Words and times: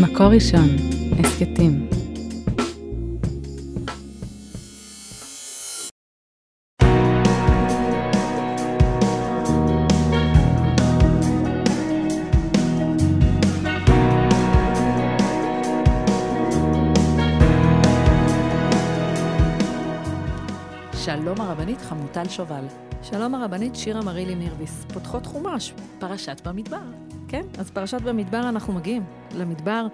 מקור 0.00 0.26
ראשון, 0.26 0.68
הסכתים. 1.18 1.88
שלום 21.04 21.40
הרבנית 21.40 21.80
חמוטל 21.80 22.28
שובל. 22.28 22.64
שלום 23.02 23.34
הרבנית 23.34 23.76
שירה 23.76 24.02
מרילי 24.02 24.34
מירביס. 24.34 24.84
פותחות 24.94 25.26
חומש. 25.26 25.74
פרשת 25.98 26.40
במדבר. 26.44 27.13
כן, 27.34 27.46
אז 27.58 27.70
פרשת 27.70 28.00
במדבר 28.00 28.48
אנחנו 28.48 28.72
מגיעים. 28.72 29.02
למדבר 29.36 29.86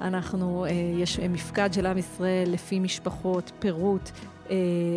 אנחנו, 0.00 0.64
אה, 0.64 0.70
יש 0.98 1.18
מפקד 1.18 1.72
של 1.72 1.86
עם 1.86 1.98
ישראל 1.98 2.50
לפי 2.50 2.78
משפחות, 2.78 3.52
פירוט, 3.58 4.10
אה, 4.50 4.56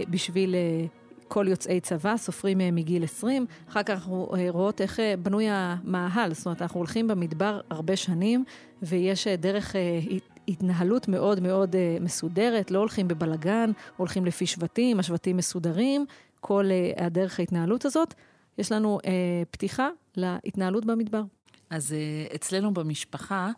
בשביל 0.09 0.55
אה, 0.55 0.85
כל 1.27 1.47
יוצאי 1.47 1.79
צבא, 1.79 2.17
סופרים 2.17 2.61
אה, 2.61 2.71
מגיל 2.71 3.03
20. 3.03 3.45
אחר 3.69 3.83
כך 3.83 3.89
אנחנו 3.89 4.31
אה, 4.35 4.45
רואות 4.49 4.81
איך 4.81 4.99
אה, 4.99 5.13
בנוי 5.23 5.45
המאהל. 5.49 6.33
זאת 6.33 6.45
אומרת, 6.45 6.61
אנחנו 6.61 6.79
הולכים 6.79 7.07
במדבר 7.07 7.61
הרבה 7.69 7.95
שנים, 7.95 8.43
ויש 8.81 9.27
אה, 9.27 9.35
דרך 9.35 9.75
אה, 9.75 9.99
התנהלות 10.47 11.07
מאוד 11.07 11.39
מאוד 11.39 11.75
אה, 11.75 11.97
מסודרת, 12.01 12.71
לא 12.71 12.79
הולכים 12.79 13.07
בבלגן, 13.07 13.71
הולכים 13.97 14.25
לפי 14.25 14.45
שבטים, 14.45 14.99
השבטים 14.99 15.37
מסודרים, 15.37 16.05
כל 16.39 16.65
אה, 16.71 17.05
הדרך 17.05 17.39
ההתנהלות 17.39 17.85
הזאת. 17.85 18.13
יש 18.57 18.71
לנו 18.71 18.99
אה, 19.05 19.43
פתיחה 19.51 19.89
להתנהלות 20.15 20.85
במדבר. 20.85 21.21
אז 21.69 21.93
אה, 21.93 22.35
אצלנו 22.35 22.73
במשפחה, 22.73 23.51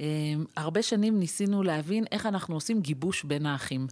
אה, 0.00 0.06
הרבה 0.56 0.82
שנים 0.82 1.18
ניסינו 1.18 1.62
להבין 1.62 2.04
איך 2.12 2.26
אנחנו 2.26 2.54
עושים 2.54 2.80
גיבוש 2.80 3.24
בין 3.24 3.46
האחים. 3.46 3.86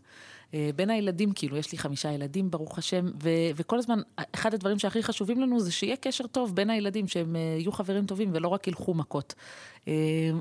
אה, 0.55 0.71
בין 0.77 0.91
הילדים, 0.91 1.33
כאילו, 1.33 1.57
יש 1.57 1.73
לי 1.73 1.79
חמישה 1.79 2.13
ילדים, 2.13 2.51
ברוך 2.51 2.79
השם, 2.79 3.07
ו- 3.23 3.51
וכל 3.57 3.79
הזמן, 3.79 3.99
אחד 4.35 4.55
הדברים 4.55 4.79
שהכי 4.79 5.03
חשובים 5.03 5.41
לנו 5.41 5.61
זה 5.61 5.73
שיהיה 5.73 5.97
קשר 5.97 6.27
טוב 6.27 6.55
בין 6.57 6.71
הילדים, 6.71 7.09
שהם 7.09 7.37
יהיו 7.37 7.73
חברים 7.73 8.07
טובים 8.07 8.31
ולא 8.33 8.49
רק 8.49 8.67
ילכו 8.67 8.95
מכות. 8.95 9.35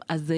אז 0.10 0.34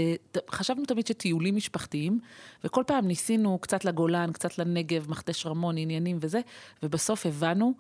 חשבנו 0.52 0.86
תמיד 0.86 1.08
שטיולים 1.08 1.56
משפחתיים, 1.56 2.20
וכל 2.64 2.84
פעם 2.88 3.08
ניסינו 3.08 3.60
קצת 3.60 3.86
לגולן, 3.86 4.32
קצת 4.32 4.58
לנגב, 4.58 5.06
מכתש 5.10 5.46
רמון, 5.46 5.78
עניינים 5.78 6.18
וזה, 6.22 6.40
ובסוף 6.84 7.26
הבנו 7.26 7.74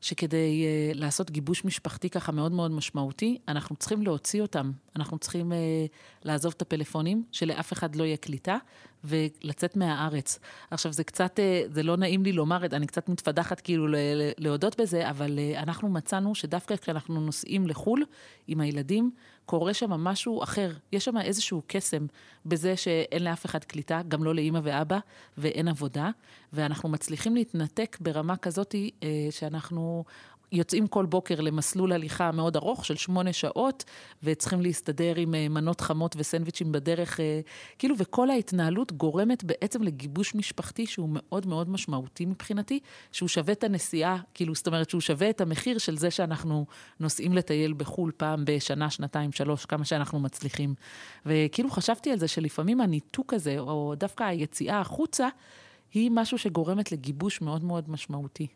שכדי 0.00 0.64
uh, 0.64 0.98
לעשות 0.98 1.30
גיבוש 1.30 1.64
משפחתי 1.64 2.10
ככה 2.10 2.32
מאוד 2.32 2.52
מאוד 2.52 2.70
משמעותי, 2.70 3.38
אנחנו 3.48 3.76
צריכים 3.76 4.02
להוציא 4.02 4.42
אותם. 4.42 4.72
אנחנו 4.96 5.18
צריכים 5.18 5.52
uh, 5.52 5.54
לעזוב 6.24 6.54
את 6.56 6.62
הפלאפונים, 6.62 7.24
שלאף 7.32 7.72
אחד 7.72 7.96
לא 7.96 8.04
יהיה 8.04 8.16
קליטה, 8.16 8.56
ולצאת 9.04 9.76
מהארץ. 9.76 10.38
עכשיו, 10.70 10.92
זה 10.92 11.04
קצת, 11.04 11.38
uh, 11.38 11.72
זה 11.74 11.82
לא 11.82 11.96
נעים 11.96 12.22
לי 12.22 12.32
לומר 12.32 12.64
את 12.64 12.70
זה, 12.70 12.76
אני 12.76 12.86
קצת 12.86 13.08
מתפדחת 13.08 13.60
כאילו 13.60 13.86
להודות 14.38 14.80
בזה, 14.80 15.10
אבל 15.10 15.38
uh, 15.38 15.58
אנחנו 15.58 15.88
מצאנו 15.88 16.34
שדווקא 16.34 16.76
כשאנחנו 16.76 17.20
נוסעים 17.20 17.66
לחו"ל 17.66 18.04
עם 18.46 18.60
הילדים, 18.60 19.10
קורה 19.46 19.74
שם 19.74 19.90
משהו 19.90 20.42
אחר. 20.42 20.72
יש 20.92 21.04
שם 21.04 21.18
איזשהו 21.18 21.62
קסם 21.66 22.06
בזה 22.46 22.76
שאין 22.76 23.24
לאף 23.24 23.46
אחד 23.46 23.64
קליטה, 23.64 24.00
גם 24.08 24.24
לא 24.24 24.34
לאימא 24.34 24.60
ואבא, 24.62 24.98
ואין 25.38 25.68
עבודה, 25.68 26.10
ואנחנו 26.52 26.88
מצליחים 26.88 27.34
להתנתק 27.34 27.96
ברמה 28.00 28.36
כזאת 28.36 28.74
אה, 29.02 29.08
שאנחנו 29.30 30.04
יוצאים 30.52 30.86
כל 30.86 31.06
בוקר 31.06 31.40
למסלול 31.40 31.92
הליכה 31.92 32.32
מאוד 32.32 32.56
ארוך 32.56 32.84
של 32.84 32.96
שמונה 32.96 33.32
שעות, 33.32 33.84
וצריכים 34.22 34.60
להסתדר 34.60 35.16
עם 35.16 35.34
אה, 35.34 35.48
מנות 35.48 35.80
חמות 35.80 36.14
וסנדוויצ'ים 36.18 36.72
בדרך, 36.72 37.20
אה, 37.20 37.40
כאילו, 37.78 37.94
וכל 37.98 38.30
ההתנהלות 38.30 38.92
גורמת 38.92 39.44
בעצם 39.44 39.82
לגיבוש 39.82 40.34
משפחתי 40.34 40.86
שהוא 40.86 41.08
מאוד 41.12 41.46
מאוד 41.46 41.70
משמעותי 41.70 42.26
מבחינתי, 42.26 42.80
שהוא 43.12 43.28
שווה 43.28 43.52
את 43.52 43.64
הנסיעה, 43.64 44.18
כאילו, 44.34 44.54
זאת 44.54 44.66
אומרת 44.66 44.90
שהוא 44.90 45.00
שווה 45.00 45.30
את 45.30 45.40
המחיר 45.40 45.78
של 45.78 45.96
זה 45.96 46.10
שאנחנו 46.10 46.66
נוסעים 47.00 47.32
לטייל 47.32 47.72
בחו"ל 47.72 48.12
פעם 48.16 48.44
בשנה, 48.46 48.90
שנתיים, 48.90 49.32
שלוש, 49.32 49.64
כמה 49.66 49.84
שאנחנו 49.84 50.20
מצליחים. 50.20 50.74
וכאילו 51.26 51.70
חשבתי 51.70 52.10
על 52.10 52.18
זה 52.18 52.28
שלפעמים 52.28 52.80
הניתוק 52.80 53.34
הזה, 53.34 53.58
או 53.58 53.94
דווקא 53.96 54.24
היציאה 54.24 54.80
החוצה, 54.80 55.28
היא 55.94 56.10
משהו 56.14 56.38
שגורמת 56.38 56.92
לגיבוש 56.92 57.40
מאוד 57.40 57.64
מאוד 57.64 57.90
משמעותי. 57.90 58.46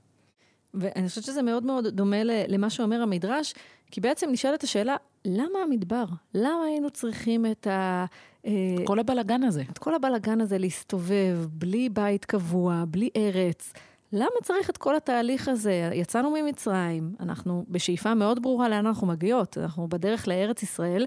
ואני 0.74 1.08
חושבת 1.08 1.24
שזה 1.24 1.42
מאוד 1.42 1.64
מאוד 1.64 1.86
דומה 1.86 2.24
למה 2.24 2.70
שאומר 2.70 3.02
המדרש, 3.02 3.54
כי 3.90 4.00
בעצם 4.00 4.30
נשאלת 4.30 4.62
השאלה, 4.62 4.96
למה 5.24 5.58
המדבר? 5.58 6.04
למה 6.34 6.64
היינו 6.66 6.90
צריכים 6.90 7.46
את 7.46 7.66
ה... 7.66 8.04
אה, 8.46 8.52
כל 8.84 8.98
הבלגן 8.98 9.42
הזה. 9.42 9.62
את 9.72 9.78
כל 9.78 9.94
הבלגן 9.94 10.40
הזה 10.40 10.58
להסתובב 10.58 11.46
בלי 11.52 11.88
בית 11.88 12.24
קבוע, 12.24 12.84
בלי 12.88 13.10
ארץ? 13.16 13.72
למה 14.12 14.36
צריך 14.42 14.70
את 14.70 14.76
כל 14.76 14.96
התהליך 14.96 15.48
הזה? 15.48 15.90
יצאנו 15.94 16.30
ממצרים, 16.30 17.14
אנחנו 17.20 17.64
בשאיפה 17.68 18.14
מאוד 18.14 18.42
ברורה 18.42 18.68
לאן 18.68 18.86
אנחנו 18.86 19.06
מגיעות, 19.06 19.58
אנחנו 19.58 19.88
בדרך 19.88 20.28
לארץ 20.28 20.62
ישראל, 20.62 21.06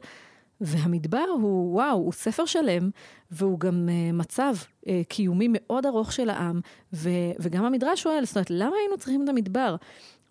והמדבר 0.64 1.26
הוא, 1.34 1.74
וואו, 1.74 1.98
הוא 1.98 2.12
ספר 2.12 2.46
שלם, 2.46 2.90
והוא 3.32 3.60
גם 3.60 3.90
uh, 3.90 4.16
מצב 4.16 4.54
uh, 4.86 4.90
קיומי 5.08 5.48
מאוד 5.52 5.86
ארוך 5.86 6.12
של 6.12 6.30
העם, 6.30 6.62
ו, 6.94 7.10
וגם 7.40 7.66
המדרש 7.66 8.04
שואל, 8.04 8.26
זאת 8.26 8.36
אומרת, 8.36 8.50
למה 8.50 8.76
היינו 8.82 8.98
צריכים 8.98 9.24
את 9.24 9.30
המדבר? 9.30 9.76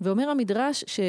ואומר 0.00 0.28
המדרש 0.28 0.84
ש... 0.86 1.00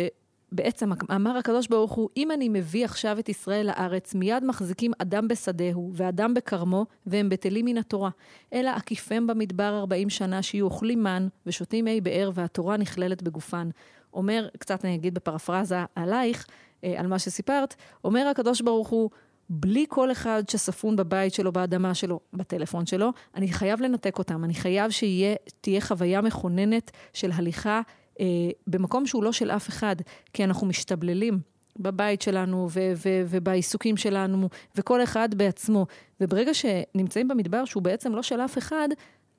בעצם 0.55 0.91
אמר 1.15 1.37
הקדוש 1.37 1.67
ברוך 1.67 1.91
הוא, 1.91 2.09
אם 2.17 2.31
אני 2.31 2.49
מביא 2.49 2.85
עכשיו 2.85 3.19
את 3.19 3.29
ישראל 3.29 3.67
לארץ, 3.67 4.15
מיד 4.15 4.43
מחזיקים 4.43 4.91
אדם 4.97 5.27
בשדהו 5.27 5.91
ואדם 5.93 6.33
בכרמו, 6.33 6.85
והם 7.05 7.29
בטלים 7.29 7.65
מן 7.65 7.77
התורה. 7.77 8.09
אלא 8.53 8.69
עקיפם 8.69 9.27
במדבר 9.27 9.77
ארבעים 9.77 10.09
שנה, 10.09 10.41
שיהיו 10.41 10.65
אוכלים 10.65 11.03
מן 11.03 11.27
ושותים 11.45 11.85
מי 11.85 12.01
באר, 12.01 12.31
והתורה 12.33 12.77
נכללת 12.77 13.23
בגופן. 13.23 13.69
אומר, 14.13 14.47
קצת 14.59 14.85
אני 14.85 14.95
אגיד 14.95 15.13
בפרפרזה 15.13 15.79
עלייך, 15.95 16.47
אה, 16.83 16.93
על 16.97 17.07
מה 17.07 17.19
שסיפרת, 17.19 17.75
אומר 18.03 18.27
הקדוש 18.27 18.61
ברוך 18.61 18.87
הוא, 18.87 19.09
בלי 19.49 19.85
כל 19.89 20.11
אחד 20.11 20.43
שספון 20.49 20.95
בבית 20.95 21.33
שלו, 21.33 21.51
באדמה 21.51 21.93
שלו, 21.93 22.19
בטלפון 22.33 22.85
שלו, 22.85 23.11
אני 23.35 23.51
חייב 23.51 23.81
לנתק 23.81 24.17
אותם. 24.17 24.43
אני 24.43 24.53
חייב 24.53 24.91
שתהיה 24.91 25.81
חוויה 25.81 26.21
מכוננת 26.21 26.91
של 27.13 27.31
הליכה 27.31 27.81
אה, 28.19 28.25
במקום 28.67 29.05
שהוא 29.05 29.23
לא 29.23 29.31
של 29.31 29.51
אף 29.51 29.69
אחד, 29.69 29.95
כי 30.33 30.43
אנחנו 30.43 30.67
משתבללים 30.67 31.39
בבית 31.79 32.21
שלנו 32.21 32.67
ו- 32.71 32.91
ו- 32.95 33.23
ובעיסוקים 33.29 33.97
שלנו, 33.97 34.49
וכל 34.75 35.03
אחד 35.03 35.35
בעצמו. 35.35 35.85
וברגע 36.21 36.51
שנמצאים 36.53 37.27
במדבר 37.27 37.65
שהוא 37.65 37.83
בעצם 37.83 38.15
לא 38.15 38.21
של 38.21 38.41
אף 38.41 38.57
אחד, 38.57 38.89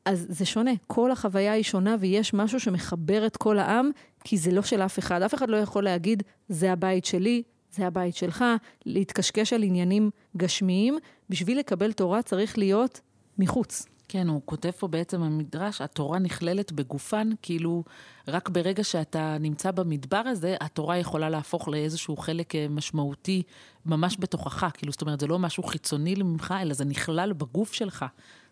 אז 0.05 0.27
זה 0.29 0.45
שונה. 0.45 0.71
כל 0.87 1.11
החוויה 1.11 1.53
היא 1.53 1.63
שונה, 1.63 1.97
ויש 2.01 2.35
משהו 2.35 2.61
שמחבר 2.61 3.27
את 3.27 3.37
כל 3.37 3.59
העם, 3.59 3.91
כי 4.25 4.39
זה 4.39 4.51
לא 4.51 4.63
של 4.63 4.83
אף 4.83 4.99
אחד. 4.99 5.23
אף 5.23 5.35
אחד 5.35 5.49
לא 5.49 5.57
יכול 5.57 5.85
להגיד, 5.85 6.23
זה 6.49 6.73
הבית 6.73 7.05
שלי, 7.05 7.43
זה 7.71 7.87
הבית 7.87 8.17
שלך, 8.17 8.45
להתקשקש 8.87 9.53
על 9.53 9.63
עניינים 9.63 10.11
גשמיים. 10.37 10.99
בשביל 11.31 11.59
לקבל 11.59 11.93
תורה 11.93 12.23
צריך 12.23 12.59
להיות 12.59 13.01
מחוץ. 13.39 13.87
כן, 14.15 14.29
הוא 14.29 14.43
כותב 14.45 14.71
פה 14.71 14.89
בעצם 14.89 15.21
במדרש, 15.21 15.81
התורה 15.81 16.19
נכללת 16.19 16.73
בגופן, 16.73 17.31
כאילו 17.43 17.85
רק 18.29 18.49
ברגע 18.49 18.85
שאתה 18.85 19.37
נמצא 19.41 19.71
במדבר 19.71 20.17
הזה, 20.17 20.57
התורה 20.61 20.99
יכולה 20.99 21.31
להפוך 21.31 21.69
לאיזשהו 21.69 22.17
חלק 22.17 22.55
אה, 22.55 22.67
משמעותי 22.71 23.43
ממש 23.87 24.17
בתוכך. 24.21 24.67
כאילו, 24.75 24.93
זאת 24.93 25.03
אומרת, 25.03 25.21
זה 25.21 25.27
לא 25.27 25.39
משהו 25.39 25.63
חיצוני 25.63 26.15
ממך, 26.15 26.55
אלא 26.63 26.75
זה 26.75 26.85
נכלל 26.85 27.33
בגוף 27.33 27.73
שלך. 27.73 28.05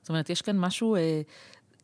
זאת 0.03 0.09
אומרת, 0.09 0.31
יש 0.31 0.43
כאן 0.43 0.59
משהו, 0.59 0.97
אה, 0.97 1.23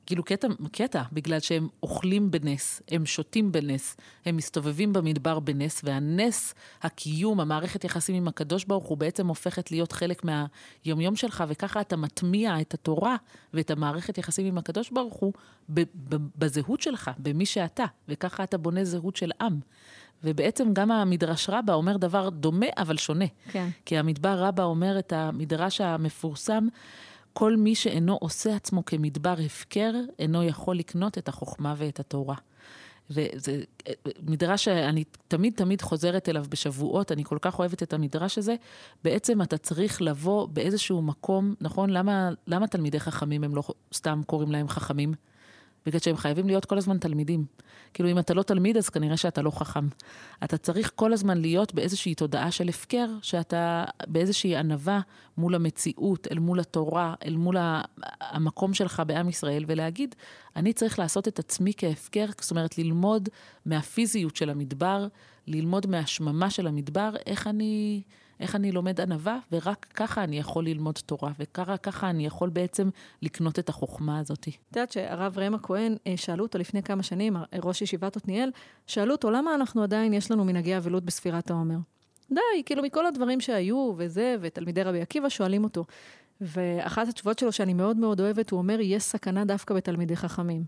כאילו 0.09 0.25
קטע, 0.25 0.49
קטע, 0.73 1.03
בגלל 1.13 1.41
שהם 1.41 1.69
אוכלים 1.83 2.31
בנס, 2.31 2.83
הם 2.91 3.07
שותים 3.07 3.53
בנס, 3.53 3.97
הם 4.27 4.37
מסתובבים 4.37 4.93
במדבר 4.93 5.39
בנס, 5.39 5.81
והנס, 5.85 6.55
הקיום, 6.83 7.41
המערכת 7.41 7.85
יחסים 7.85 8.15
עם 8.15 8.29
הקדוש 8.29 8.65
ברוך 8.65 8.87
הוא 8.87 8.99
בעצם 8.99 9.27
הופכת 9.27 9.71
להיות 9.71 9.93
חלק 9.93 10.23
מהיומיום 10.25 11.17
שלך, 11.17 11.45
וככה 11.49 11.81
אתה 11.81 11.97
מטמיע 11.97 12.61
את 12.61 12.75
התורה 12.75 13.17
ואת 13.55 13.71
המערכת 13.71 14.19
יחסים 14.19 14.47
עם 14.47 14.59
הקדוש 14.59 14.91
ברוך 14.91 15.15
הוא 15.15 15.33
ב- 15.75 15.83
ב- 16.09 16.29
בזהות 16.37 16.81
שלך, 16.81 17.11
במי 17.19 17.47
שאתה, 17.47 17.85
וככה 18.09 18.45
אתה 18.45 18.59
בונה 18.59 18.85
זהות 18.85 19.17
של 19.17 19.31
עם. 19.41 19.61
ובעצם 20.25 20.73
גם 20.73 20.91
המדרש 20.91 21.51
רבה 21.51 21.75
אומר 21.75 21.97
דבר 21.97 22.29
דומה 22.29 22.67
אבל 22.77 22.97
שונה. 22.97 23.25
כן. 23.51 23.69
כי 23.85 23.99
המדבר 23.99 24.45
רבה 24.45 24.65
אומר 24.65 24.99
את 24.99 25.13
המדרש 25.13 25.81
המפורסם, 25.81 26.67
כל 27.39 27.57
מי 27.57 27.75
שאינו 27.75 28.19
עושה 28.21 28.57
עצמו 28.57 28.85
כמדבר 28.85 29.35
הפקר, 29.47 29.93
אינו 30.19 30.43
יכול 30.43 30.77
לקנות 30.77 31.19
את 31.19 31.29
החוכמה 31.29 31.75
ואת 31.77 32.01
התורה. 32.01 32.35
וזה 33.11 33.63
מדרש 34.23 34.65
שאני 34.65 35.05
תמיד 35.29 35.53
תמיד 35.57 35.83
חוזרת 35.83 36.29
אליו 36.29 36.45
בשבועות, 36.49 37.13
אני 37.13 37.25
כל 37.25 37.39
כך 37.41 37.59
אוהבת 37.59 37.83
את 37.83 37.93
המדרש 37.93 38.39
הזה. 38.39 38.55
בעצם 39.05 39.43
אתה 39.43 39.59
צריך 39.59 40.03
לבוא 40.03 40.49
באיזשהו 40.49 41.03
מקום, 41.03 41.55
נכון? 41.61 41.91
למה, 41.91 42.31
למה 42.47 42.67
תלמידי 42.67 43.01
חכמים 43.01 43.45
הם 43.45 43.55
לא 43.55 43.63
סתם 43.95 44.21
קוראים 44.27 44.53
להם 44.53 44.69
חכמים? 44.69 45.15
בגלל 45.89 46.01
שהם 46.01 46.17
חייבים 46.17 46.47
להיות 46.47 46.65
כל 46.65 46.79
הזמן 46.79 46.99
תלמידים. 46.99 47.45
כאילו, 47.95 48.11
אם 48.11 48.19
אתה 48.19 48.35
לא 48.35 48.43
תלמיד, 48.43 48.77
אז 48.77 48.89
כנראה 48.89 49.17
שאתה 49.17 49.43
לא 49.43 49.51
חכם. 49.51 49.87
אתה 50.45 50.59
צריך 50.59 50.93
כל 50.95 51.13
הזמן 51.13 51.39
להיות 51.39 51.75
באיזושהי 51.75 52.15
תודעה 52.15 52.51
של 52.51 52.69
הפקר, 52.69 53.07
שאתה 53.23 53.85
באיזושהי 54.07 54.57
ענווה 54.57 55.01
מול 55.39 55.55
המציאות, 55.55 56.29
אל 56.33 56.39
מול 56.39 56.61
התורה, 56.61 57.15
אל 57.25 57.37
מול 57.37 57.57
המקום 58.21 58.75
שלך 58.75 59.03
בעם 59.07 59.29
ישראל, 59.29 59.65
ולהגיד, 59.69 60.15
אני 60.57 60.73
צריך 60.73 60.99
לעשות 60.99 61.29
את 61.29 61.39
עצמי 61.39 61.73
כהפקר, 61.77 62.27
זאת 62.41 62.51
אומרת, 62.51 62.79
ללמוד 62.79 63.29
מהפיזיות 63.67 64.37
של 64.37 64.51
המדבר, 64.51 65.07
ללמוד 65.47 65.87
מהשממה 65.87 66.51
של 66.51 66.67
המדבר, 66.67 67.11
איך 67.27 67.47
אני... 67.47 68.03
איך 68.41 68.55
אני 68.55 68.73
לומד 68.73 69.01
ענווה, 69.01 69.39
ורק 69.53 69.87
ככה 69.95 70.25
אני 70.25 70.39
יכול 70.39 70.65
ללמוד 70.65 70.99
תורה, 71.07 71.33
וככה 71.39 72.11
אני 72.11 72.27
יכול 72.27 72.49
בעצם 72.49 72.89
לקנות 73.23 73.59
את 73.59 73.69
החוכמה 73.69 74.19
הזאת. 74.19 74.49
את 74.49 74.77
יודעת 74.77 74.93
שהרב 74.93 75.39
ראם 75.39 75.55
הכהן, 75.55 75.97
אה, 76.07 76.17
שאלו 76.17 76.45
אותו 76.45 76.59
לפני 76.59 76.83
כמה 76.83 77.03
שנים, 77.03 77.37
ראש 77.63 77.83
ישיבת 77.83 78.17
עתניאל, 78.17 78.51
שאלו 78.87 79.13
אותו, 79.13 79.31
למה 79.31 79.55
אנחנו 79.55 79.83
עדיין, 79.83 80.13
יש 80.13 80.31
לנו 80.31 80.45
מנהגי 80.45 80.77
אבלות 80.77 81.05
בספירת 81.05 81.51
העומר? 81.51 81.79
די, 82.31 82.63
כאילו 82.67 82.83
מכל 82.83 83.07
הדברים 83.07 83.41
שהיו 83.41 83.95
וזה, 83.97 84.37
ותלמידי 84.41 84.83
רבי 84.83 85.01
עקיבא 85.01 85.29
שואלים 85.29 85.65
אותו. 85.65 85.85
ואחת 86.41 87.09
התשובות 87.09 87.39
שלו 87.39 87.53
שאני 87.53 87.75
מאוד 87.75 87.97
מאוד 87.97 88.21
אוהבת, 88.21 88.51
הוא 88.51 88.59
אומר, 88.59 88.81
יש 88.81 89.03
סכנה 89.03 89.45
דווקא 89.45 89.75
בתלמידי 89.75 90.17
חכמים. 90.17 90.65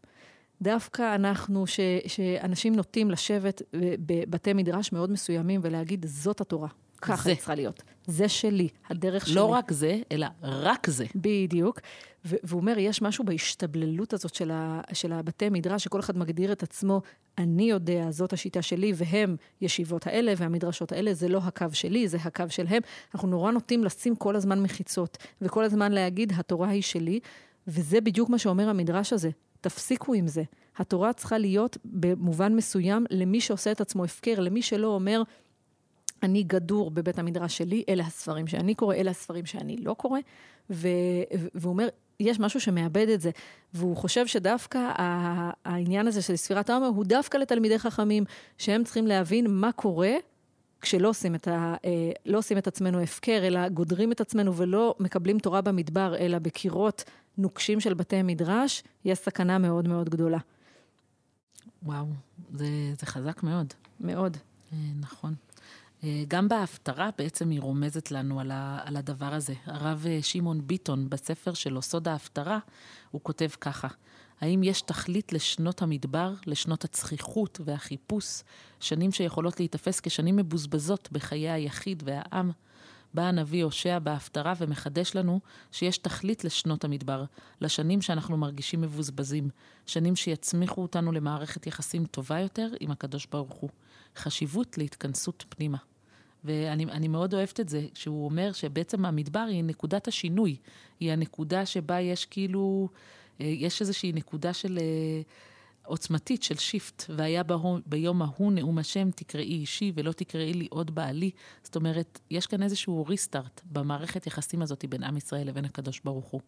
דווקא 0.62 1.14
אנחנו, 1.14 1.66
ש, 1.66 1.80
שאנשים 2.06 2.76
נוטים 2.76 3.10
לשבת 3.10 3.62
בבתי 4.06 4.52
מדרש 4.52 4.92
מאוד 4.92 5.10
מסוימים 5.10 5.60
ולהגיד, 5.64 6.06
זאת 6.08 6.40
התורה. 6.40 6.68
ככה 7.02 7.28
היא 7.28 7.36
צריכה 7.36 7.54
להיות. 7.54 7.82
זה 8.06 8.28
שלי, 8.28 8.68
הדרך 8.90 9.22
לא 9.22 9.26
שלי. 9.28 9.34
לא 9.34 9.44
רק 9.44 9.72
זה, 9.72 10.00
אלא 10.12 10.26
רק 10.42 10.90
זה. 10.90 11.04
בדיוק. 11.14 11.80
והוא 12.24 12.60
אומר, 12.60 12.78
יש 12.78 13.02
משהו 13.02 13.24
בהשתבללות 13.24 14.12
הזאת 14.12 14.34
של, 14.34 14.50
ה- 14.50 14.80
של 14.92 15.12
הבתי 15.12 15.48
מדרש, 15.48 15.84
שכל 15.84 16.00
אחד 16.00 16.18
מגדיר 16.18 16.52
את 16.52 16.62
עצמו, 16.62 17.02
אני 17.38 17.70
יודע, 17.70 18.10
זאת 18.10 18.32
השיטה 18.32 18.62
שלי, 18.62 18.92
והם 18.94 19.36
ישיבות 19.60 20.06
האלה 20.06 20.32
והמדרשות 20.36 20.92
האלה, 20.92 21.14
זה 21.14 21.28
לא 21.28 21.38
הקו 21.38 21.66
שלי, 21.72 22.08
זה 22.08 22.18
הקו 22.24 22.44
שלהם. 22.48 22.82
אנחנו 23.14 23.28
נורא 23.28 23.52
נוטים 23.52 23.84
לשים 23.84 24.16
כל 24.16 24.36
הזמן 24.36 24.62
מחיצות, 24.62 25.18
וכל 25.40 25.64
הזמן 25.64 25.92
להגיד, 25.92 26.32
התורה 26.36 26.68
היא 26.68 26.82
שלי, 26.82 27.20
וזה 27.66 28.00
בדיוק 28.00 28.30
מה 28.30 28.38
שאומר 28.38 28.68
המדרש 28.68 29.12
הזה. 29.12 29.30
תפסיקו 29.60 30.14
עם 30.14 30.26
זה. 30.26 30.42
התורה 30.76 31.12
צריכה 31.12 31.38
להיות 31.38 31.76
במובן 31.84 32.54
מסוים 32.54 33.06
למי 33.10 33.40
שעושה 33.40 33.72
את 33.72 33.80
עצמו 33.80 34.04
הפקר, 34.04 34.40
למי 34.40 34.62
שלא 34.62 34.86
אומר, 34.88 35.22
אני 36.22 36.42
גדור 36.42 36.90
בבית 36.90 37.18
המדרש 37.18 37.58
שלי, 37.58 37.84
אלה 37.88 38.04
הספרים 38.06 38.46
שאני 38.46 38.74
קורא, 38.74 38.94
אלה 38.94 39.10
הספרים 39.10 39.46
שאני 39.46 39.76
לא 39.76 39.94
קורא, 39.94 40.18
ו- 40.70 40.88
והוא 41.54 41.72
אומר, 41.72 41.88
יש 42.20 42.40
משהו 42.40 42.60
שמאבד 42.60 43.08
את 43.08 43.20
זה, 43.20 43.30
והוא 43.74 43.96
חושב 43.96 44.26
שדווקא 44.26 44.78
העניין 45.64 46.06
הזה 46.06 46.22
של 46.22 46.36
ספירת 46.36 46.70
העומר 46.70 46.86
הוא 46.86 47.04
דווקא 47.04 47.38
לתלמידי 47.38 47.78
חכמים, 47.78 48.24
שהם 48.58 48.84
צריכים 48.84 49.06
להבין 49.06 49.46
מה 49.50 49.72
קורה 49.72 50.12
כשלא 50.80 51.08
עושים 51.08 51.34
את, 51.34 51.48
ה, 51.48 51.74
אה, 51.84 52.10
לא 52.26 52.38
עושים 52.38 52.58
את 52.58 52.66
עצמנו 52.66 53.00
הפקר, 53.00 53.40
אלא 53.42 53.68
גודרים 53.68 54.12
את 54.12 54.20
עצמנו 54.20 54.56
ולא 54.56 54.94
מקבלים 55.00 55.38
תורה 55.38 55.60
במדבר, 55.60 56.16
אלא 56.16 56.38
בקירות 56.38 57.04
נוקשים 57.38 57.80
של 57.80 57.94
בתי 57.94 58.22
מדרש, 58.22 58.82
יש 59.04 59.18
סכנה 59.18 59.58
מאוד 59.58 59.88
מאוד 59.88 60.08
גדולה. 60.08 60.38
וואו, 61.82 62.06
זה, 62.54 62.66
זה 63.00 63.06
חזק 63.06 63.42
מאוד. 63.42 63.74
מאוד. 64.00 64.36
אה, 64.72 64.78
נכון. 65.00 65.34
אה, 66.04 66.24
גם 66.28 66.48
בהפטרה 66.48 67.10
בעצם 67.18 67.50
היא 67.50 67.60
רומזת 67.60 68.10
לנו 68.10 68.40
על, 68.40 68.50
ה, 68.50 68.78
על 68.84 68.96
הדבר 68.96 69.34
הזה. 69.34 69.54
הרב 69.64 70.06
אה, 70.08 70.18
שמעון 70.22 70.66
ביטון, 70.66 71.10
בספר 71.10 71.54
שלו, 71.54 71.82
סוד 71.82 72.08
ההפטרה, 72.08 72.58
הוא 73.10 73.20
כותב 73.22 73.48
ככה: 73.60 73.88
האם 74.40 74.62
יש 74.62 74.82
תכלית 74.82 75.32
לשנות 75.32 75.82
המדבר, 75.82 76.34
לשנות 76.46 76.84
הצחיחות 76.84 77.60
והחיפוש, 77.64 78.42
שנים 78.80 79.12
שיכולות 79.12 79.60
להיתפס 79.60 80.00
כשנים 80.00 80.36
מבוזבזות 80.36 81.08
בחיי 81.12 81.50
היחיד 81.50 82.02
והעם? 82.06 82.50
בא 83.14 83.22
הנביא 83.22 83.64
הושע 83.64 83.98
בהפטרה 83.98 84.52
ומחדש 84.58 85.14
לנו 85.14 85.40
שיש 85.72 85.98
תכלית 85.98 86.44
לשנות 86.44 86.84
המדבר, 86.84 87.24
לשנים 87.60 88.02
שאנחנו 88.02 88.36
מרגישים 88.36 88.80
מבוזבזים, 88.80 89.48
שנים 89.86 90.16
שיצמיחו 90.16 90.82
אותנו 90.82 91.12
למערכת 91.12 91.66
יחסים 91.66 92.06
טובה 92.06 92.40
יותר 92.40 92.68
עם 92.80 92.90
הקדוש 92.90 93.26
ברוך 93.26 93.54
הוא. 93.54 93.70
חשיבות 94.16 94.78
להתכנסות 94.78 95.44
פנימה. 95.48 95.78
ואני 96.44 97.08
מאוד 97.08 97.34
אוהבת 97.34 97.60
את 97.60 97.68
זה, 97.68 97.86
שהוא 97.94 98.24
אומר 98.24 98.52
שבעצם 98.52 99.04
המדבר 99.04 99.46
היא 99.48 99.64
נקודת 99.64 100.08
השינוי, 100.08 100.56
היא 101.00 101.12
הנקודה 101.12 101.66
שבה 101.66 102.00
יש 102.00 102.26
כאילו, 102.26 102.88
אה, 103.40 103.46
יש 103.46 103.80
איזושהי 103.80 104.12
נקודה 104.12 104.52
של 104.52 104.78
אה, 104.78 105.22
עוצמתית, 105.84 106.42
של 106.42 106.56
שיפט, 106.56 107.04
והיה 107.08 107.42
בה, 107.42 107.56
ביום 107.86 108.22
ההוא 108.22 108.52
נאום 108.52 108.78
השם 108.78 109.10
תקראי 109.10 109.44
אישי 109.44 109.92
ולא 109.94 110.12
תקראי 110.12 110.54
לי 110.54 110.66
עוד 110.70 110.94
בעלי. 110.94 111.30
זאת 111.62 111.76
אומרת, 111.76 112.20
יש 112.30 112.46
כאן 112.46 112.62
איזשהו 112.62 113.06
ריסטארט 113.06 113.60
במערכת 113.72 114.26
יחסים 114.26 114.62
הזאת 114.62 114.84
בין 114.88 115.02
עם 115.02 115.16
ישראל 115.16 115.48
לבין 115.48 115.64
הקדוש 115.64 116.00
ברוך 116.04 116.26
הוא. 116.26 116.40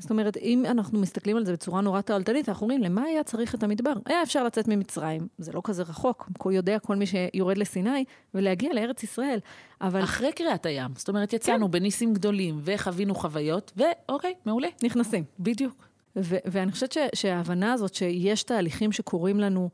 זאת 0.00 0.10
אומרת, 0.10 0.36
אם 0.36 0.64
אנחנו 0.66 1.00
מסתכלים 1.00 1.36
על 1.36 1.44
זה 1.44 1.52
בצורה 1.52 1.80
נורא 1.80 2.00
תועלתנית, 2.00 2.48
אנחנו 2.48 2.64
אומרים, 2.64 2.82
למה 2.82 3.02
היה 3.02 3.24
צריך 3.24 3.54
את 3.54 3.62
המדבר? 3.62 3.92
היה 4.06 4.22
אפשר 4.22 4.44
לצאת 4.44 4.68
ממצרים, 4.68 5.28
זה 5.38 5.52
לא 5.52 5.60
כזה 5.64 5.82
רחוק, 5.82 6.28
הוא 6.42 6.52
יודע 6.52 6.78
כל 6.78 6.96
מי 6.96 7.06
שיורד 7.06 7.58
לסיני, 7.58 8.04
ולהגיע 8.34 8.72
לארץ 8.74 9.02
ישראל. 9.02 9.38
אבל... 9.80 10.04
אחרי 10.04 10.32
קריאת 10.32 10.66
הים, 10.66 10.90
זאת 10.96 11.08
אומרת, 11.08 11.32
יצאנו 11.32 11.66
כן. 11.66 11.72
בניסים 11.72 12.14
גדולים, 12.14 12.60
וחווינו 12.64 13.14
חוויות, 13.14 13.72
ואוקיי, 13.76 14.34
מעולה. 14.46 14.68
נכנסים. 14.82 15.24
בדיוק. 15.40 15.88
ו- 16.16 16.36
ואני 16.44 16.72
חושבת 16.72 16.92
ש- 16.92 16.98
שההבנה 17.14 17.72
הזאת 17.72 17.94
שיש 17.94 18.42
תהליכים 18.42 18.92
שקורים 18.92 19.40
לנו 19.40 19.70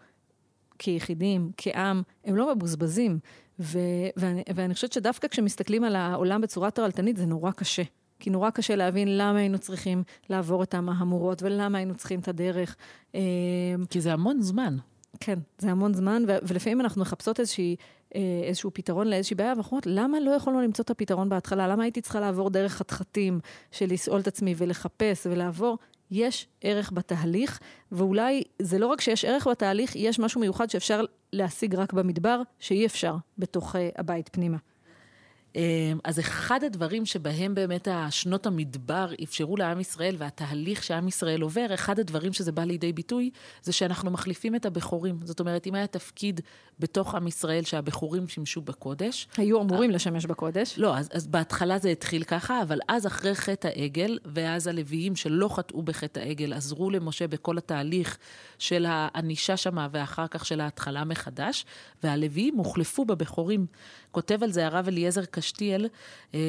כיחידים, 0.78 1.50
כעם, 1.56 2.02
הם 2.24 2.36
לא 2.36 2.54
מבוזבזים. 2.54 3.18
ו- 3.60 3.78
ואני, 4.16 4.42
ואני 4.54 4.74
חושבת 4.74 4.92
שדווקא 4.92 5.28
כשמסתכלים 5.28 5.84
על 5.84 5.96
העולם 5.96 6.40
בצורה 6.40 6.70
תועלתנית, 6.70 7.16
זה 7.16 7.26
נורא 7.26 7.50
קשה. 7.50 7.82
כי 8.18 8.30
נורא 8.30 8.50
קשה 8.50 8.76
להבין 8.76 9.18
למה 9.18 9.38
היינו 9.38 9.58
צריכים 9.58 10.02
לעבור 10.30 10.62
את 10.62 10.74
המהמורות 10.74 11.42
ולמה 11.42 11.78
היינו 11.78 11.94
צריכים 11.94 12.20
את 12.20 12.28
הדרך. 12.28 12.76
אמ, 13.14 13.20
כי 13.90 14.00
זה 14.00 14.12
המון 14.12 14.42
זמן. 14.42 14.76
כן, 15.20 15.38
זה 15.58 15.70
המון 15.70 15.94
זמן, 15.94 16.22
ו- 16.28 16.38
ולפעמים 16.42 16.80
אנחנו 16.80 17.00
מחפשות 17.00 17.40
איזושהי, 17.40 17.76
אה, 18.14 18.20
איזשהו 18.44 18.70
פתרון 18.74 19.06
לאיזושהי 19.06 19.36
בעיה, 19.36 19.52
ואנחנו 19.52 19.70
אומרות, 19.70 19.86
למה 19.86 20.20
לא 20.20 20.30
יכולנו 20.30 20.60
למצוא 20.60 20.84
את 20.84 20.90
הפתרון 20.90 21.28
בהתחלה? 21.28 21.68
למה 21.68 21.82
הייתי 21.82 22.00
צריכה 22.00 22.20
לעבור 22.20 22.50
דרך 22.50 22.72
חתחתים 22.72 23.40
של 23.72 23.86
לסעול 23.92 24.20
את 24.20 24.26
עצמי 24.26 24.54
ולחפש 24.56 25.26
ולעבור? 25.30 25.78
יש 26.10 26.46
ערך 26.60 26.92
בתהליך, 26.92 27.60
ואולי 27.92 28.42
זה 28.62 28.78
לא 28.78 28.86
רק 28.86 29.00
שיש 29.00 29.24
ערך 29.24 29.46
בתהליך, 29.46 29.96
יש 29.96 30.18
משהו 30.18 30.40
מיוחד 30.40 30.70
שאפשר 30.70 31.04
להשיג 31.32 31.74
רק 31.74 31.92
במדבר, 31.92 32.40
שאי 32.58 32.86
אפשר 32.86 33.16
בתוך 33.38 33.76
אה, 33.76 33.88
הבית 33.96 34.28
פנימה. 34.32 34.56
אמ, 35.56 35.98
אז 36.04 36.20
אחד 36.20 36.64
הדברים 36.64 37.06
שבהם 37.06 37.54
באמת 37.54 37.88
השנות 37.90 38.46
המדבר 38.46 39.12
אפשרו 39.22 39.56
לעם 39.56 39.80
ישראל 39.80 40.14
והתהליך 40.18 40.82
שעם 40.82 41.08
ישראל 41.08 41.42
עובר, 41.42 41.66
אחד 41.74 41.98
הדברים 41.98 42.32
שזה 42.32 42.52
בא 42.52 42.64
לידי 42.64 42.92
ביטוי, 42.92 43.30
זה 43.62 43.72
שאנחנו 43.72 44.10
מחליפים 44.10 44.54
את 44.54 44.66
הבכורים. 44.66 45.20
זאת 45.24 45.40
אומרת, 45.40 45.66
אם 45.66 45.74
היה 45.74 45.86
תפקיד 45.86 46.40
בתוך 46.78 47.14
עם 47.14 47.26
ישראל 47.26 47.64
שהבכורים 47.64 48.28
שימשו 48.28 48.60
בקודש... 48.60 49.28
היו 49.36 49.62
אמורים 49.62 49.90
לשמש 49.90 50.26
בקודש. 50.26 50.78
לא, 50.78 50.96
אז, 50.96 51.08
אז 51.12 51.26
בהתחלה 51.26 51.78
זה 51.78 51.88
התחיל 51.88 52.24
ככה, 52.24 52.62
אבל 52.62 52.78
אז 52.88 53.06
אחרי 53.06 53.34
חטא 53.34 53.68
העגל, 53.68 54.18
ואז 54.24 54.66
הלוויים 54.66 55.16
שלא 55.16 55.48
חטאו 55.48 55.82
בחטא 55.82 56.20
העגל, 56.20 56.52
עזרו 56.52 56.90
למשה 56.90 57.26
בכל 57.26 57.58
התהליך 57.58 58.18
של 58.58 58.86
הענישה 58.88 59.56
שמה, 59.56 59.88
ואחר 59.90 60.26
כך 60.26 60.46
של 60.46 60.60
ההתחלה 60.60 61.04
מחדש, 61.04 61.64
והלוויים 62.02 62.56
הוחלפו 62.56 63.04
בבכורים. 63.04 63.66
כותב 64.10 64.42
על 64.42 64.52
זה 64.52 64.66
הרב 64.66 64.88
אליעזר 64.88 65.24
קשתיאל, 65.24 65.45
אה, 66.34 66.40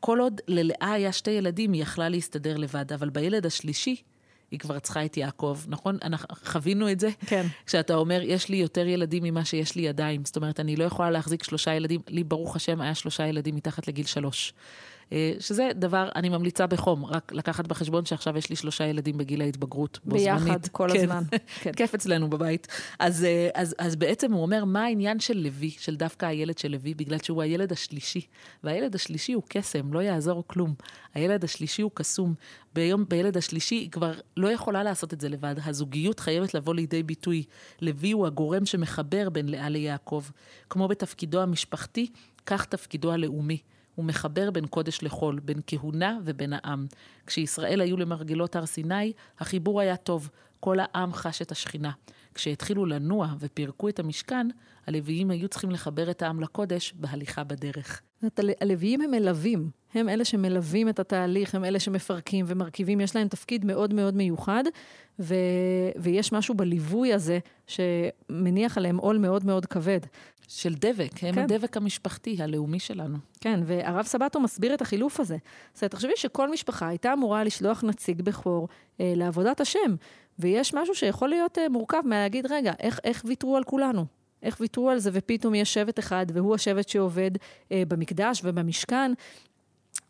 כל 0.00 0.20
עוד 0.20 0.40
ללאה 0.48 0.92
היה 0.92 1.12
שתי 1.12 1.30
ילדים, 1.30 1.72
היא 1.72 1.82
יכלה 1.82 2.08
להסתדר 2.08 2.56
לבד, 2.56 2.92
אבל 2.92 3.10
בילד 3.10 3.46
השלישי, 3.46 3.96
היא 4.50 4.58
כבר 4.58 4.78
צריכה 4.78 5.04
את 5.04 5.16
יעקב, 5.16 5.58
נכון? 5.68 5.98
אנחנו 6.02 6.28
חווינו 6.44 6.92
את 6.92 7.00
זה? 7.00 7.08
כן. 7.26 7.46
כשאתה 7.66 7.94
אומר, 7.94 8.20
יש 8.22 8.48
לי 8.48 8.56
יותר 8.56 8.86
ילדים 8.86 9.22
ממה 9.22 9.44
שיש 9.44 9.74
לי 9.74 9.82
ידיים. 9.82 10.24
זאת 10.24 10.36
אומרת, 10.36 10.60
אני 10.60 10.76
לא 10.76 10.84
יכולה 10.84 11.10
להחזיק 11.10 11.44
שלושה 11.44 11.74
ילדים, 11.74 12.00
לי 12.08 12.24
ברוך 12.24 12.56
השם 12.56 12.80
היה 12.80 12.94
שלושה 12.94 13.26
ילדים 13.26 13.56
מתחת 13.56 13.88
לגיל 13.88 14.06
שלוש. 14.06 14.52
אה, 15.12 15.32
שזה 15.40 15.70
דבר, 15.74 16.08
אני 16.16 16.28
ממליצה 16.28 16.66
בחום, 16.66 17.04
רק 17.04 17.32
לקחת 17.32 17.66
בחשבון 17.66 18.04
שעכשיו 18.04 18.38
יש 18.38 18.50
לי 18.50 18.56
שלושה 18.56 18.86
ילדים 18.86 19.18
בגיל 19.18 19.40
ההתבגרות. 19.40 19.98
ביחד, 20.04 20.38
זמנית. 20.38 20.68
כל 20.68 20.88
כן. 20.92 20.98
הזמן. 20.98 21.22
כן. 21.62 21.72
כיף 21.72 21.94
אצלנו 21.94 22.30
בבית. 22.30 22.66
אז, 22.98 23.24
אה, 23.24 23.48
אז, 23.54 23.74
אז 23.78 23.96
בעצם 23.96 24.32
הוא 24.32 24.42
אומר, 24.42 24.64
מה 24.64 24.84
העניין 24.84 25.20
של 25.20 25.38
לוי, 25.38 25.70
של 25.70 25.96
דווקא 25.96 26.26
הילד 26.26 26.58
של 26.58 26.68
לוי, 26.68 26.94
בגלל 26.94 27.18
שהוא 27.18 27.42
הילד 27.42 27.72
השלישי. 27.72 28.26
והילד 28.64 28.94
השלישי 28.94 29.32
הוא 29.32 29.42
קסם, 29.48 29.92
לא 29.92 29.98
יעזור 29.98 30.44
כלום. 30.46 30.74
הילד 31.14 31.44
השלישי 31.44 31.82
הוא 31.82 31.90
קסום. 31.94 32.34
ביום, 32.74 33.04
בילד 33.08 33.36
השלישי 33.36 33.74
היא 33.74 33.90
כבר 33.90 34.12
לא 34.36 34.48
יכולה 34.48 34.82
לעשות 34.82 35.12
את 35.12 35.20
זה 35.20 35.28
לבד. 35.28 35.54
הזוגיות 35.64 36.20
חייבת 36.20 36.54
לבוא 36.54 36.74
לידי 36.74 37.02
ביטוי. 37.02 37.44
לוי 37.80 38.12
הוא 38.12 38.26
הגורם 38.26 38.66
שמחבר 38.66 39.30
בין 39.30 39.48
לאה 39.48 39.68
ליעקב. 39.68 40.24
כמו 40.70 40.88
בתפקידו 40.88 41.40
המשפחתי, 41.40 42.10
כך 42.46 42.64
תפקידו 42.64 43.12
הלאומי. 43.12 43.58
הוא 43.96 44.04
מחבר 44.04 44.50
בין 44.50 44.66
קודש 44.66 44.98
לחול, 45.02 45.40
בין 45.40 45.60
כהונה 45.66 46.18
ובין 46.24 46.52
העם. 46.52 46.86
כשישראל 47.26 47.80
היו 47.80 47.96
למרגלות 47.96 48.56
הר 48.56 48.66
סיני, 48.66 49.12
החיבור 49.38 49.80
היה 49.80 49.96
טוב. 49.96 50.30
כל 50.60 50.76
העם 50.80 51.12
חש 51.12 51.42
את 51.42 51.52
השכינה. 51.52 51.90
כשהתחילו 52.36 52.86
לנוע 52.86 53.28
ופירקו 53.38 53.88
את 53.88 53.98
המשכן, 53.98 54.48
הלוויים 54.86 55.30
היו 55.30 55.48
צריכים 55.48 55.70
לחבר 55.70 56.10
את 56.10 56.22
העם 56.22 56.40
לקודש 56.40 56.94
בהליכה 56.96 57.44
בדרך. 57.44 58.02
זאת 58.22 58.38
אומרת, 58.38 58.56
הלוויים 58.60 59.00
הם 59.00 59.10
מלווים, 59.10 59.70
הם 59.94 60.08
אלה 60.08 60.24
שמלווים 60.24 60.88
את 60.88 60.98
התהליך, 60.98 61.54
הם 61.54 61.64
אלה 61.64 61.80
שמפרקים 61.80 62.44
ומרכיבים, 62.48 63.00
יש 63.00 63.16
להם 63.16 63.28
תפקיד 63.28 63.64
מאוד 63.64 63.94
מאוד 63.94 64.16
מיוחד, 64.16 64.64
ו... 65.18 65.34
ויש 65.96 66.32
משהו 66.32 66.54
בליווי 66.54 67.12
הזה 67.12 67.38
שמניח 67.66 68.78
עליהם 68.78 68.96
עול 68.96 69.18
מאוד 69.18 69.44
מאוד 69.44 69.66
כבד. 69.66 70.00
של 70.48 70.74
דבק, 70.74 71.10
הם 71.22 71.34
כן. 71.34 71.38
הדבק 71.38 71.76
המשפחתי, 71.76 72.42
הלאומי 72.42 72.78
שלנו. 72.78 73.18
כן, 73.40 73.60
והרב 73.64 74.06
סבתו 74.06 74.40
מסביר 74.40 74.74
את 74.74 74.82
החילוף 74.82 75.20
הזה. 75.20 75.36
זאת 75.72 75.82
אומרת, 75.82 75.90
תחשבי 75.90 76.12
שכל 76.16 76.50
משפחה 76.50 76.88
הייתה 76.88 77.12
אמורה 77.12 77.44
לשלוח 77.44 77.84
נציג 77.84 78.22
בכור 78.22 78.68
אה, 79.00 79.12
לעבודת 79.16 79.60
השם, 79.60 79.94
ויש 80.38 80.74
משהו 80.74 80.94
שיכול 80.94 81.28
להיות 81.28 81.58
אה, 81.58 81.68
מורכב 81.68 82.02
מהלהגיד, 82.04 82.46
רגע, 82.50 82.72
איך, 82.80 83.00
איך 83.04 83.22
ויתרו 83.26 83.56
על 83.56 83.64
כולנו? 83.64 84.06
איך 84.42 84.56
ויתרו 84.60 84.90
על 84.90 84.98
זה 84.98 85.10
ופתאום 85.12 85.54
יש 85.54 85.74
שבט 85.74 85.98
אחד, 85.98 86.26
והוא 86.32 86.54
השבט 86.54 86.88
שעובד 86.88 87.30
אה, 87.72 87.82
במקדש 87.88 88.40
ובמשכן. 88.44 89.12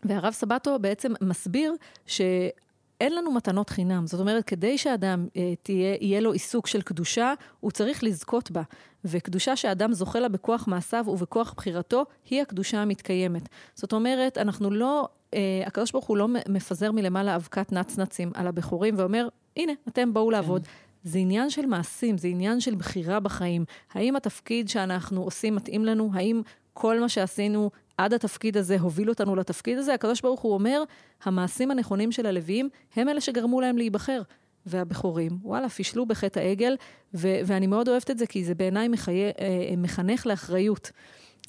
והרב 0.05 0.33
סבתו 0.33 0.79
בעצם 0.79 1.13
מסביר 1.21 1.75
שאין 2.07 3.15
לנו 3.15 3.33
מתנות 3.33 3.71
חינם. 3.71 4.07
זאת 4.07 4.21
אומרת, 4.21 4.45
כדי 4.45 4.79
שאדם 4.79 5.29
אה, 5.37 5.55
תהיה, 5.63 5.97
יהיה 6.01 6.21
לו 6.21 6.33
עיסוק 6.33 6.67
של 6.67 6.83
קדושה, 6.83 7.35
הוא 7.61 7.71
צריך 7.71 8.05
לזכות 8.05 8.51
בה. 8.51 8.63
וקדושה 9.05 9.57
שאדם 9.57 9.93
זוכה 9.93 10.21
לה 10.21 10.29
בכוח 10.29 10.69
מעשיו 10.69 11.05
ובכוח 11.09 11.55
בחירתו, 11.57 12.05
היא 12.31 12.43
הקדושה 12.43 12.83
המתקיימת. 12.83 13.49
זאת 13.75 13.93
אומרת, 13.93 14.39
אנחנו 14.39 14.71
לא, 14.71 15.09
אה, 15.35 15.63
הקדוש 15.67 15.93
ברוך 15.93 16.07
הוא 16.07 16.17
לא 16.17 16.29
מפזר 16.49 16.93
מלמעלה 16.93 17.37
אבקת 17.37 17.73
נצנצים 17.73 18.31
על 18.35 18.47
הבכורים 18.47 18.95
ואומר, 18.99 19.29
הנה, 19.57 19.73
אתם 19.89 20.15
בואו 20.15 20.31
לעבוד. 20.31 20.67
זה 21.05 21.19
עניין 21.19 21.51
של 21.51 21.67
מעשים, 21.67 22.19
זה 22.19 22.29
עניין 22.29 22.61
של 22.61 22.75
בחירה 22.75 23.21
בחיים. 23.21 23.65
האם 23.95 24.17
התפקיד 24.17 24.69
שאנחנו 24.69 25.23
עושים 25.23 25.57
מתאים 25.57 25.85
לנו? 25.85 26.11
האם 26.15 26.43
כל 26.73 27.01
מה 27.01 27.09
שעשינו 27.09 27.71
עד 27.99 28.13
התפקיד 28.13 28.57
הזה 28.57 28.77
הוביל 28.81 29.09
אותנו 29.09 29.37
לתפקיד 29.37 29.79
הזה? 29.79 29.95
הקדוש 29.95 30.21
ברוך 30.21 30.41
הוא 30.41 30.55
אומר, 30.55 30.83
המעשים 31.25 31.71
הנכונים 31.71 32.13
של 32.13 32.27
הלוויים 32.27 32.69
הם 32.97 33.09
אלה 33.09 33.21
שגרמו 33.21 33.61
להם 33.61 33.79
להיבחר. 33.79 34.23
והבכורים, 34.67 35.39
וואלה, 35.43 35.69
פישלו 35.69 36.07
בחטא 36.07 36.41
העגל, 36.41 36.77
ו- 37.15 37.39
ואני 37.47 37.67
מאוד 37.67 37.89
אוהבת 37.89 38.11
את 38.11 38.19
זה, 38.19 38.27
כי 38.27 38.45
זה 38.45 38.55
בעיניי. 38.55 38.89
אה, 39.09 39.75
מחנך 39.77 40.27
לאחריות. 40.27 40.91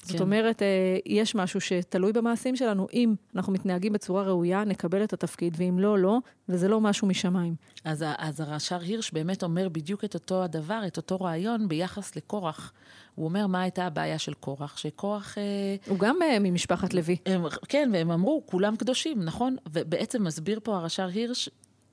זאת 0.02 0.16
כן. 0.16 0.22
אומרת, 0.22 0.62
אה, 0.62 0.98
יש 1.06 1.34
משהו 1.34 1.60
שתלוי 1.60 2.12
במעשים 2.12 2.56
שלנו. 2.56 2.86
אם 2.92 3.14
אנחנו 3.36 3.52
מתנהגים 3.52 3.92
בצורה 3.92 4.22
ראויה, 4.22 4.64
נקבל 4.64 5.04
את 5.04 5.12
התפקיד, 5.12 5.54
ואם 5.58 5.78
לא, 5.78 5.98
לא, 5.98 6.18
וזה 6.48 6.68
לא 6.68 6.80
משהו 6.80 7.08
משמיים. 7.08 7.54
אז, 7.84 8.04
אז 8.18 8.40
הרש"ר 8.40 8.80
הירש 8.80 9.10
באמת 9.10 9.42
אומר 9.42 9.68
בדיוק 9.68 10.04
את 10.04 10.14
אותו 10.14 10.44
הדבר, 10.44 10.82
את 10.86 10.96
אותו 10.96 11.16
רעיון 11.16 11.68
ביחס 11.68 12.16
לקורח. 12.16 12.72
הוא 13.14 13.24
אומר 13.24 13.46
מה 13.46 13.62
הייתה 13.62 13.86
הבעיה 13.86 14.18
של 14.18 14.34
קורח, 14.34 14.76
שקורח... 14.76 15.38
אה, 15.38 15.42
הוא 15.86 15.98
גם 15.98 16.16
אה, 16.22 16.38
ממשפחת 16.40 16.94
לוי. 16.94 17.16
הם, 17.26 17.42
כן, 17.68 17.90
והם 17.92 18.10
אמרו, 18.10 18.42
כולם 18.46 18.76
קדושים, 18.76 19.22
נכון? 19.22 19.56
ובעצם 19.72 20.24
מסביר 20.24 20.60
פה 20.62 20.76
הרש"ר 20.76 21.06
הירש 21.06 21.48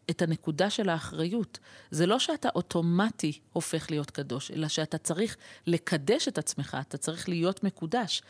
את 0.09 0.21
הנקודה 0.21 0.69
של 0.69 0.89
האחריות. 0.89 1.59
זה 1.91 2.05
לא 2.05 2.19
שאתה 2.19 2.49
אוטומטי 2.55 3.39
הופך 3.53 3.91
להיות 3.91 4.11
קדוש, 4.11 4.51
אלא 4.51 4.67
שאתה 4.67 4.97
צריך 4.97 5.37
לקדש 5.67 6.27
את 6.27 6.37
עצמך, 6.37 6.77
אתה 6.87 6.97
צריך 6.97 7.29
להיות 7.29 7.63
מקודש. 7.63 8.21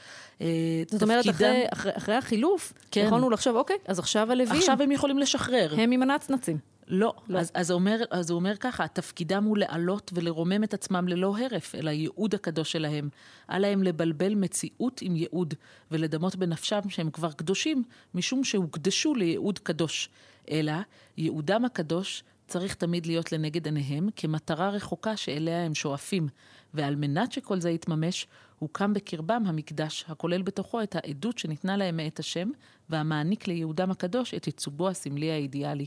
אה, 0.42 0.48
זאת 0.92 1.04
אומרת, 1.04 1.26
תפקידם- 1.26 1.34
אחרי, 1.34 1.66
אחרי, 1.74 1.92
אחרי 1.98 2.16
החילוף, 2.16 2.74
כן. 2.92 3.04
יכולנו 3.08 3.30
לחשוב, 3.30 3.56
אוקיי, 3.56 3.76
אז 3.88 4.00
עכשיו 4.00 4.32
הלווים, 4.32 4.60
עכשיו 4.60 4.82
הם 4.82 4.92
יכולים 4.92 5.20
לשחרר. 5.20 5.74
הם 5.78 5.92
עם 5.92 6.02
הנצנצים. 6.02 6.75
לא. 6.88 7.14
לא. 7.28 7.40
אז, 7.40 7.52
אז, 7.54 7.72
אומר, 7.72 8.02
אז 8.12 8.30
הוא 8.30 8.36
אומר 8.40 8.56
ככה, 8.60 8.88
תפקידם 8.88 9.44
הוא 9.44 9.58
לעלות 9.58 10.12
ולרומם 10.16 10.64
את 10.64 10.74
עצמם 10.74 11.08
ללא 11.08 11.38
הרף, 11.38 11.76
אל 11.76 11.88
הייעוד 11.88 12.36
הקדוש 12.36 12.72
שלהם. 12.72 13.10
אל 13.50 13.60
להם 13.60 13.84
לבלבל 13.84 14.36
מציאות 14.36 15.02
עם 15.02 15.16
ייעוד, 15.16 15.54
ולדמות 15.92 16.36
בנפשם 16.36 16.80
שהם 16.90 17.12
כבר 17.12 17.32
קדושים, 17.32 17.84
משום 18.14 18.44
שהוקדשו 18.44 19.16
לייעוד 19.16 19.60
קדוש. 19.60 20.10
אלא, 20.52 20.74
ייעודם 21.18 21.66
הקדוש 21.66 22.24
צריך 22.48 22.74
תמיד 22.74 23.06
להיות 23.06 23.32
לנגד 23.32 23.66
עיניהם 23.66 24.10
כמטרה 24.16 24.70
רחוקה 24.70 25.18
שאליה 25.18 25.66
הם 25.66 25.76
שואפים. 25.76 26.28
ועל 26.74 26.96
מנת 26.96 27.32
שכל 27.32 27.60
זה 27.60 27.70
יתממש, 27.70 28.28
הוקם 28.66 28.94
בקרבם 28.94 29.44
המקדש, 29.46 30.06
הכולל 30.08 30.42
בתוכו 30.42 30.84
את 30.84 30.96
העדות 30.96 31.38
שניתנה 31.38 31.78
להם 31.78 31.98
מאת 31.98 32.20
השם, 32.20 32.50
והמעניק 32.90 33.48
ליהודם 33.48 33.92
הקדוש 33.92 34.34
את 34.34 34.48
ייצוגו 34.48 34.90
הסמלי 34.90 35.32
האידיאלי. 35.32 35.86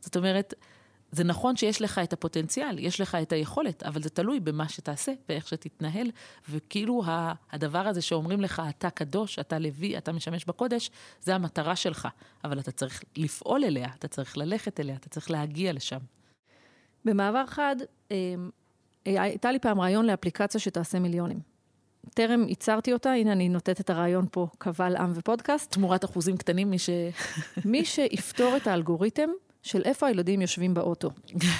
זאת 0.00 0.16
אומרת, 0.16 0.54
זה 1.12 1.24
נכון 1.24 1.56
שיש 1.56 1.82
לך 1.82 1.98
את 1.98 2.12
הפוטנציאל, 2.12 2.78
יש 2.78 3.00
לך 3.00 3.14
את 3.14 3.32
היכולת, 3.32 3.82
אבל 3.82 4.02
זה 4.02 4.10
תלוי 4.10 4.40
במה 4.40 4.68
שתעשה 4.68 5.12
ואיך 5.28 5.48
שתתנהל. 5.48 6.10
וכאילו 6.50 7.02
הדבר 7.52 7.78
הזה 7.78 8.02
שאומרים 8.02 8.40
לך, 8.40 8.62
אתה 8.68 8.90
קדוש, 8.90 9.38
אתה 9.38 9.58
לוי, 9.58 9.98
אתה 9.98 10.12
משמש 10.12 10.44
בקודש, 10.44 10.90
זה 11.20 11.34
המטרה 11.34 11.76
שלך. 11.76 12.08
אבל 12.44 12.58
אתה 12.58 12.72
צריך 12.72 13.02
לפעול 13.16 13.64
אליה, 13.64 13.88
אתה 13.98 14.08
צריך 14.08 14.38
ללכת 14.38 14.80
אליה, 14.80 14.96
אתה 14.96 15.08
צריך 15.08 15.30
להגיע 15.30 15.72
לשם. 15.72 16.00
במעבר 17.04 17.46
חד, 17.46 17.76
אה, 18.10 18.34
הייתה 19.04 19.52
לי 19.52 19.58
פעם 19.58 19.80
רעיון 19.80 20.06
לאפליקציה 20.06 20.60
שתעשה 20.60 20.98
מיליונים. 20.98 21.55
טרם 22.14 22.48
ייצרתי 22.48 22.92
אותה, 22.92 23.12
הנה 23.12 23.32
אני 23.32 23.48
נותנת 23.48 23.80
את 23.80 23.90
הרעיון 23.90 24.26
פה, 24.30 24.46
קבל 24.58 24.96
עם 24.96 25.12
ופודקאסט. 25.14 25.72
תמורת 25.72 26.04
אחוזים 26.04 26.36
קטנים, 26.36 26.70
מי 26.70 26.78
ש... 26.78 26.90
מי 27.64 27.84
שיפתור 27.84 28.56
את 28.56 28.66
האלגוריתם 28.66 29.28
של 29.62 29.82
איפה 29.84 30.06
הילדים 30.06 30.42
יושבים 30.42 30.74
באוטו. 30.74 31.10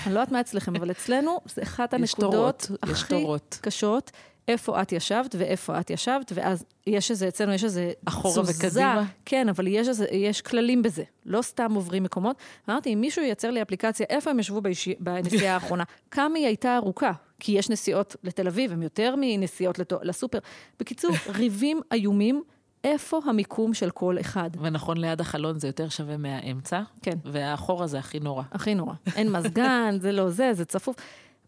אני 0.06 0.14
לא 0.14 0.20
יודעת 0.20 0.32
מה 0.32 0.40
אצלכם, 0.40 0.76
אבל 0.76 0.90
אצלנו 0.90 1.40
זה 1.54 1.62
אחת 1.62 1.94
הנקודות 1.94 2.70
הכי 2.82 3.08
תורות. 3.08 3.58
קשות. 3.62 4.10
איפה 4.48 4.82
את 4.82 4.92
ישבת 4.92 5.34
ואיפה 5.38 5.80
את 5.80 5.90
ישבת, 5.90 6.32
ואז 6.34 6.64
יש 6.86 7.10
איזה, 7.10 7.28
אצלנו 7.28 7.52
יש 7.52 7.64
איזה 7.64 7.92
אחורה 8.04 8.42
תזוזה. 8.42 8.66
וקדימה. 8.66 9.04
כן, 9.24 9.48
אבל 9.48 9.66
יש, 9.66 9.88
איזה, 9.88 10.06
יש 10.12 10.40
כללים 10.40 10.82
בזה, 10.82 11.02
לא 11.26 11.42
סתם 11.42 11.74
עוברים 11.74 12.02
מקומות. 12.02 12.36
אמרתי, 12.68 12.94
אם 12.94 13.00
מישהו 13.00 13.22
ייצר 13.22 13.50
לי 13.50 13.62
אפליקציה, 13.62 14.06
איפה 14.10 14.30
הם 14.30 14.38
ישבו 14.38 14.60
ביש... 14.60 14.88
בנסיעה 15.00 15.54
האחרונה? 15.54 15.84
כמה 16.10 16.38
היא 16.38 16.46
הייתה 16.46 16.76
ארוכה? 16.76 17.12
כי 17.40 17.52
יש 17.52 17.70
נסיעות 17.70 18.16
לתל 18.24 18.46
אביב, 18.46 18.72
הם 18.72 18.82
יותר 18.82 19.14
מנסיעות 19.18 19.78
לת... 19.78 19.92
לסופר. 20.02 20.38
בקיצור, 20.80 21.10
ריבים 21.38 21.80
איומים, 21.92 22.42
איפה 22.84 23.20
המיקום 23.24 23.74
של 23.74 23.90
כל 23.90 24.20
אחד? 24.20 24.50
ונכון, 24.60 24.96
ליד 24.96 25.20
החלון 25.20 25.58
זה 25.58 25.66
יותר 25.66 25.88
שווה 25.88 26.16
מהאמצע, 26.16 26.82
כן. 27.02 27.18
והאחורה 27.24 27.86
זה 27.86 27.98
הכי 27.98 28.20
נורא. 28.20 28.42
הכי 28.52 28.74
נורא. 28.74 28.94
אין 29.16 29.32
מזגן, 29.32 29.96
זה 30.00 30.12
לא 30.12 30.30
זה, 30.30 30.54
זה 30.54 30.64
צפוף. 30.64 30.96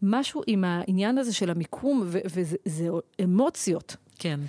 משהו 0.01 0.41
עם 0.47 0.63
העניין 0.63 1.17
הזה 1.17 1.33
של 1.33 1.49
המיקום, 1.49 2.03
וזה 2.07 2.57
זה 2.65 2.87
אמוציות. 3.23 3.95
כן. 4.19 4.39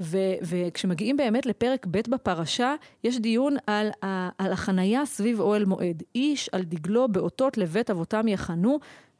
ו- 0.00 0.16
וכשמגיעים 0.42 1.16
באמת 1.16 1.46
לפרק 1.46 1.86
ב' 1.90 2.00
בפרשה, 2.10 2.74
יש 3.04 3.18
דיון 3.18 3.56
על, 3.66 3.88
ה- 4.04 4.28
על 4.44 4.52
החנייה 4.52 5.06
סביב 5.06 5.40
אוהל 5.40 5.64
מועד. 5.64 6.02
איש 6.14 6.48
על 6.52 6.62
דגלו 6.62 7.08
באותות 7.08 7.58
לבית 7.58 7.90
אבותם 7.90 8.28
יחנו, 8.28 8.78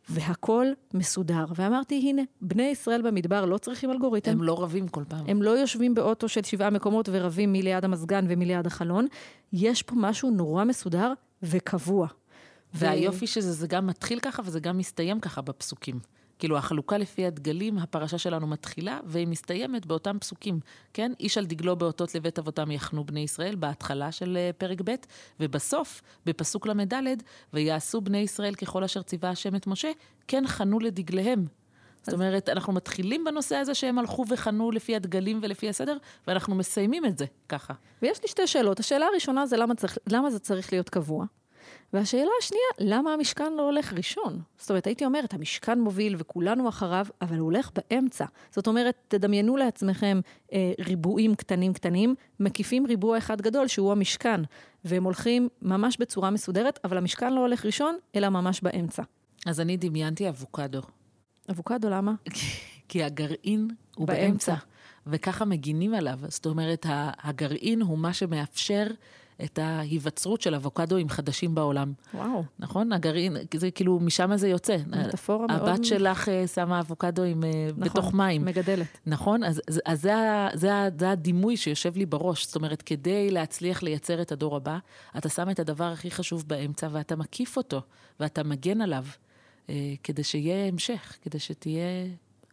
והכל 0.08 0.66
מסודר. 0.94 1.44
ואמרתי, 1.54 1.94
הנה, 2.08 2.22
בני 2.40 2.62
ישראל 2.62 3.02
במדבר 3.02 3.44
לא 3.44 3.58
צריכים 3.58 3.90
אלגוריתם. 3.90 4.30
הם 4.30 4.42
לא 4.42 4.62
רבים 4.62 4.88
כל 4.88 5.04
פעם. 5.08 5.24
הם 5.28 5.42
לא 5.42 5.50
יושבים 5.50 5.94
באוטו 5.94 6.28
של 6.28 6.42
שבעה 6.42 6.70
מקומות 6.70 7.08
ורבים 7.12 7.52
מי 7.52 7.62
ליד 7.62 7.84
המזגן 7.84 8.24
ומי 8.28 8.44
ליד 8.46 8.66
החלון. 8.66 9.06
יש 9.52 9.82
פה 9.82 9.94
משהו 9.98 10.30
נורא 10.30 10.64
מסודר 10.64 11.12
וקבוע. 11.42 12.06
והיופי 12.74 13.26
שזה 13.26 13.52
זה 13.52 13.66
גם 13.66 13.86
מתחיל 13.86 14.20
ככה 14.20 14.42
וזה 14.44 14.60
גם 14.60 14.78
מסתיים 14.78 15.20
ככה 15.20 15.40
בפסוקים. 15.40 16.00
כאילו, 16.40 16.58
החלוקה 16.58 16.98
לפי 16.98 17.26
הדגלים, 17.26 17.78
הפרשה 17.78 18.18
שלנו 18.18 18.46
מתחילה, 18.46 19.00
והיא 19.04 19.26
מסתיימת 19.26 19.86
באותם 19.86 20.18
פסוקים. 20.18 20.60
כן? 20.92 21.12
איש 21.20 21.38
על 21.38 21.46
דגלו 21.46 21.76
באותות 21.76 22.14
לבית 22.14 22.38
אבותם 22.38 22.70
יחנו 22.70 23.04
בני 23.04 23.20
ישראל, 23.20 23.54
בהתחלה 23.54 24.12
של 24.12 24.36
אה, 24.36 24.50
פרק 24.58 24.78
ב', 24.84 24.94
ובסוף, 25.40 26.02
בפסוק 26.26 26.66
ל"ד, 26.66 27.22
ויעשו 27.52 28.00
בני 28.00 28.18
ישראל 28.18 28.54
ככל 28.54 28.84
אשר 28.84 29.02
ציווה 29.02 29.30
השם 29.30 29.56
את 29.56 29.66
משה, 29.66 29.90
כן 30.28 30.46
חנו 30.46 30.80
לדגליהם. 30.80 31.46
זאת 32.02 32.14
אומרת, 32.14 32.48
אנחנו 32.48 32.72
מתחילים 32.72 33.24
בנושא 33.24 33.56
הזה 33.56 33.74
שהם 33.74 33.98
הלכו 33.98 34.24
וחנו 34.28 34.70
לפי 34.70 34.96
הדגלים 34.96 35.38
ולפי 35.42 35.68
הסדר, 35.68 35.96
ואנחנו 36.26 36.54
מסיימים 36.54 37.04
את 37.04 37.18
זה 37.18 37.24
ככה. 37.48 37.74
ויש 38.02 38.22
לי 38.22 38.28
שתי 38.28 38.46
שאלות. 38.46 38.80
השאלה 38.80 39.06
הראשונה 39.06 39.46
זה 39.46 39.56
למה, 39.56 39.74
צריך, 39.74 39.98
למה 40.06 40.30
זה 40.30 40.38
צריך 40.38 40.72
להיות 40.72 40.88
קבוע? 40.88 41.24
והשאלה 41.92 42.30
השנייה, 42.38 42.96
למה 42.96 43.12
המשכן 43.12 43.52
לא 43.52 43.62
הולך 43.62 43.92
ראשון? 43.92 44.40
זאת 44.58 44.70
אומרת, 44.70 44.86
הייתי 44.86 45.04
אומרת, 45.04 45.34
המשכן 45.34 45.80
מוביל 45.80 46.14
וכולנו 46.18 46.68
אחריו, 46.68 47.06
אבל 47.22 47.36
הוא 47.38 47.44
הולך 47.44 47.70
באמצע. 47.74 48.24
זאת 48.50 48.66
אומרת, 48.66 48.94
תדמיינו 49.08 49.56
לעצמכם 49.56 50.20
אה, 50.52 50.72
ריבועים 50.80 51.34
קטנים 51.34 51.72
קטנים, 51.72 52.14
מקיפים 52.40 52.86
ריבוע 52.86 53.18
אחד 53.18 53.40
גדול 53.40 53.66
שהוא 53.66 53.92
המשכן, 53.92 54.40
והם 54.84 55.04
הולכים 55.04 55.48
ממש 55.62 55.96
בצורה 56.00 56.30
מסודרת, 56.30 56.78
אבל 56.84 56.98
המשכן 56.98 57.32
לא 57.32 57.40
הולך 57.40 57.64
ראשון, 57.64 57.96
אלא 58.16 58.28
ממש 58.28 58.60
באמצע. 58.60 59.02
אז 59.46 59.60
אני 59.60 59.76
דמיינתי 59.76 60.28
אבוקדו. 60.28 60.80
אבוקדו, 61.50 61.90
למה? 61.90 62.14
כי 62.88 63.04
הגרעין 63.04 63.68
הוא 63.96 64.06
באמצע. 64.06 64.22
באמצע, 64.22 64.54
וככה 65.06 65.44
מגינים 65.44 65.94
עליו. 65.94 66.18
זאת 66.28 66.46
אומרת, 66.46 66.86
הגרעין 67.22 67.82
הוא 67.82 67.98
מה 67.98 68.12
שמאפשר 68.12 68.86
את 69.44 69.58
ההיווצרות 69.58 70.40
של 70.40 70.54
אבוקדואים 70.54 71.08
חדשים 71.08 71.54
בעולם. 71.54 71.92
וואו. 72.14 72.44
נכון? 72.58 72.92
הגרעין, 72.92 73.36
זה 73.56 73.70
כאילו, 73.70 74.00
משם 74.00 74.36
זה 74.36 74.48
יוצא. 74.48 74.76
מטאפורה 74.86 75.46
מאוד... 75.46 75.68
הבת 75.68 75.84
שלך 75.84 76.28
אה, 76.28 76.46
שמה 76.46 76.80
אבוקדואים 76.80 77.44
אה, 77.44 77.50
נכון, 77.76 77.84
בתוך 77.84 78.14
מים. 78.14 78.44
מגדלת. 78.44 78.98
נכון? 79.06 79.44
אז, 79.44 79.62
אז, 79.84 80.02
זה, 80.02 80.14
זה, 80.54 80.70
זה 80.98 81.10
הדימוי 81.10 81.56
שיושב 81.56 81.96
לי 81.96 82.06
בראש. 82.06 82.46
זאת 82.46 82.56
אומרת, 82.56 82.82
כדי 82.82 83.30
להצליח 83.30 83.82
לייצר 83.82 84.22
את 84.22 84.32
הדור 84.32 84.56
הבא, 84.56 84.78
אתה 85.18 85.28
שם 85.28 85.50
את 85.50 85.60
הדבר 85.60 85.92
הכי 85.92 86.10
חשוב 86.10 86.44
באמצע 86.46 86.88
ואתה 86.92 87.16
מקיף 87.16 87.56
אותו, 87.56 87.80
ואתה 88.20 88.42
מגן 88.42 88.80
עליו, 88.80 89.04
אה, 89.68 89.94
כדי 90.02 90.24
שיהיה 90.24 90.68
המשך, 90.68 91.16
כדי 91.22 91.38
שתהיה 91.38 92.06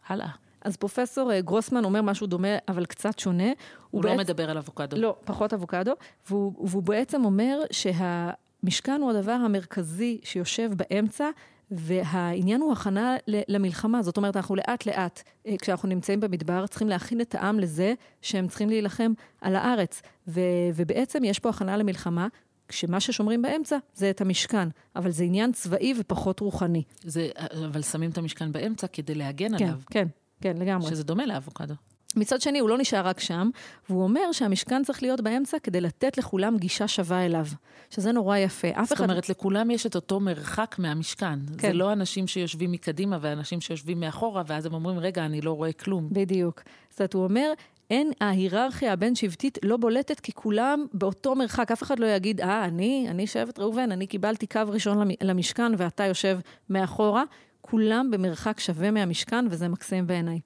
הלאה. 0.08 0.47
אז 0.60 0.76
פרופסור 0.76 1.32
אה, 1.32 1.40
גרוסמן 1.40 1.84
אומר 1.84 2.02
משהו 2.02 2.26
דומה, 2.26 2.56
אבל 2.68 2.84
קצת 2.84 3.18
שונה. 3.18 3.52
הוא 3.90 4.04
לא 4.04 4.16
מדבר 4.16 4.50
על 4.50 4.58
אבוקדו. 4.58 4.96
לא, 4.96 5.16
פחות 5.24 5.54
אבוקדו, 5.54 5.92
והוא, 6.28 6.68
והוא 6.68 6.82
בעצם 6.82 7.24
אומר 7.24 7.60
שהמשכן 7.70 9.00
הוא 9.00 9.10
הדבר 9.10 9.32
המרכזי 9.32 10.20
שיושב 10.24 10.70
באמצע, 10.76 11.28
והעניין 11.70 12.60
הוא 12.60 12.72
הכנה 12.72 13.16
למלחמה. 13.26 14.02
זאת 14.02 14.16
אומרת, 14.16 14.36
אנחנו 14.36 14.56
לאט-לאט, 14.56 15.22
אה, 15.46 15.54
כשאנחנו 15.62 15.88
נמצאים 15.88 16.20
במדבר, 16.20 16.66
צריכים 16.66 16.88
להכין 16.88 17.20
את 17.20 17.34
העם 17.34 17.60
לזה 17.60 17.94
שהם 18.22 18.48
צריכים 18.48 18.68
להילחם 18.68 19.12
על 19.40 19.56
הארץ. 19.56 20.02
ו, 20.28 20.40
ובעצם 20.74 21.24
יש 21.24 21.38
פה 21.38 21.48
הכנה 21.48 21.76
למלחמה. 21.76 22.28
כשמה 22.68 23.00
ששומרים 23.00 23.42
באמצע 23.42 23.78
זה 23.94 24.10
את 24.10 24.20
המשכן, 24.20 24.68
אבל 24.96 25.10
זה 25.10 25.24
עניין 25.24 25.52
צבאי 25.52 25.94
ופחות 25.98 26.40
רוחני. 26.40 26.82
זה, 27.02 27.28
אבל 27.66 27.82
שמים 27.82 28.10
את 28.10 28.18
המשכן 28.18 28.52
באמצע 28.52 28.86
כדי 28.86 29.14
להגן 29.14 29.58
כן, 29.58 29.64
עליו, 29.64 29.78
כן, 29.90 30.04
כן, 30.04 30.08
לגמרי. 30.44 30.90
שזה 30.90 31.04
דומה 31.04 31.26
לאבוקדו. 31.26 31.74
מצד 32.16 32.40
שני, 32.40 32.58
הוא 32.58 32.68
לא 32.68 32.78
נשאר 32.78 33.06
רק 33.06 33.20
שם, 33.20 33.50
והוא 33.88 34.02
אומר 34.02 34.32
שהמשכן 34.32 34.84
צריך 34.84 35.02
להיות 35.02 35.20
באמצע 35.20 35.58
כדי 35.58 35.80
לתת 35.80 36.18
לכולם 36.18 36.56
גישה 36.56 36.88
שווה 36.88 37.26
אליו, 37.26 37.46
שזה 37.90 38.12
נורא 38.12 38.36
יפה. 38.36 38.68
אף 38.68 38.88
זאת 38.88 38.92
אחד... 38.98 39.04
אומרת, 39.04 39.28
לכולם 39.28 39.70
יש 39.70 39.86
את 39.86 39.94
אותו 39.94 40.20
מרחק 40.20 40.76
מהמשכן. 40.78 41.38
כן. 41.58 41.68
זה 41.68 41.72
לא 41.72 41.92
אנשים 41.92 42.26
שיושבים 42.26 42.72
מקדימה 42.72 43.18
ואנשים 43.20 43.60
שיושבים 43.60 44.00
מאחורה, 44.00 44.42
ואז 44.46 44.66
הם 44.66 44.74
אומרים, 44.74 44.98
רגע, 44.98 45.24
אני 45.24 45.40
לא 45.40 45.52
רואה 45.52 45.72
כלום. 45.72 46.08
בדיוק. 46.12 46.62
זאת 46.90 47.00
אומרת, 47.00 47.14
הוא 47.14 47.24
אומר, 47.24 47.52
אין, 47.90 48.12
ההיררכיה 48.20 48.92
הבין-שבטית 48.92 49.58
לא 49.64 49.76
בולטת 49.76 50.20
כי 50.20 50.32
כולם 50.32 50.86
באותו 50.92 51.34
מרחק. 51.34 51.70
אף 51.72 51.82
אחד 51.82 51.98
לא 51.98 52.06
יגיד, 52.06 52.40
אה, 52.40 52.64
אני, 52.64 53.06
אני 53.10 53.26
שבט 53.26 53.58
ראובן, 53.58 53.92
אני 53.92 54.06
קיבלתי 54.06 54.46
קו 54.46 54.60
ראשון 54.66 54.98
למ- 54.98 55.14
למשכן 55.22 55.72
ואתה 55.78 56.04
יושב 56.04 56.38
מאחורה. 56.70 57.24
כולם 57.70 58.10
במרחק 58.10 58.60
שווה 58.60 58.90
מהמשכן, 58.90 59.44
וזה 59.50 59.68
מקסים 59.68 60.06
בעיניי. 60.06 60.40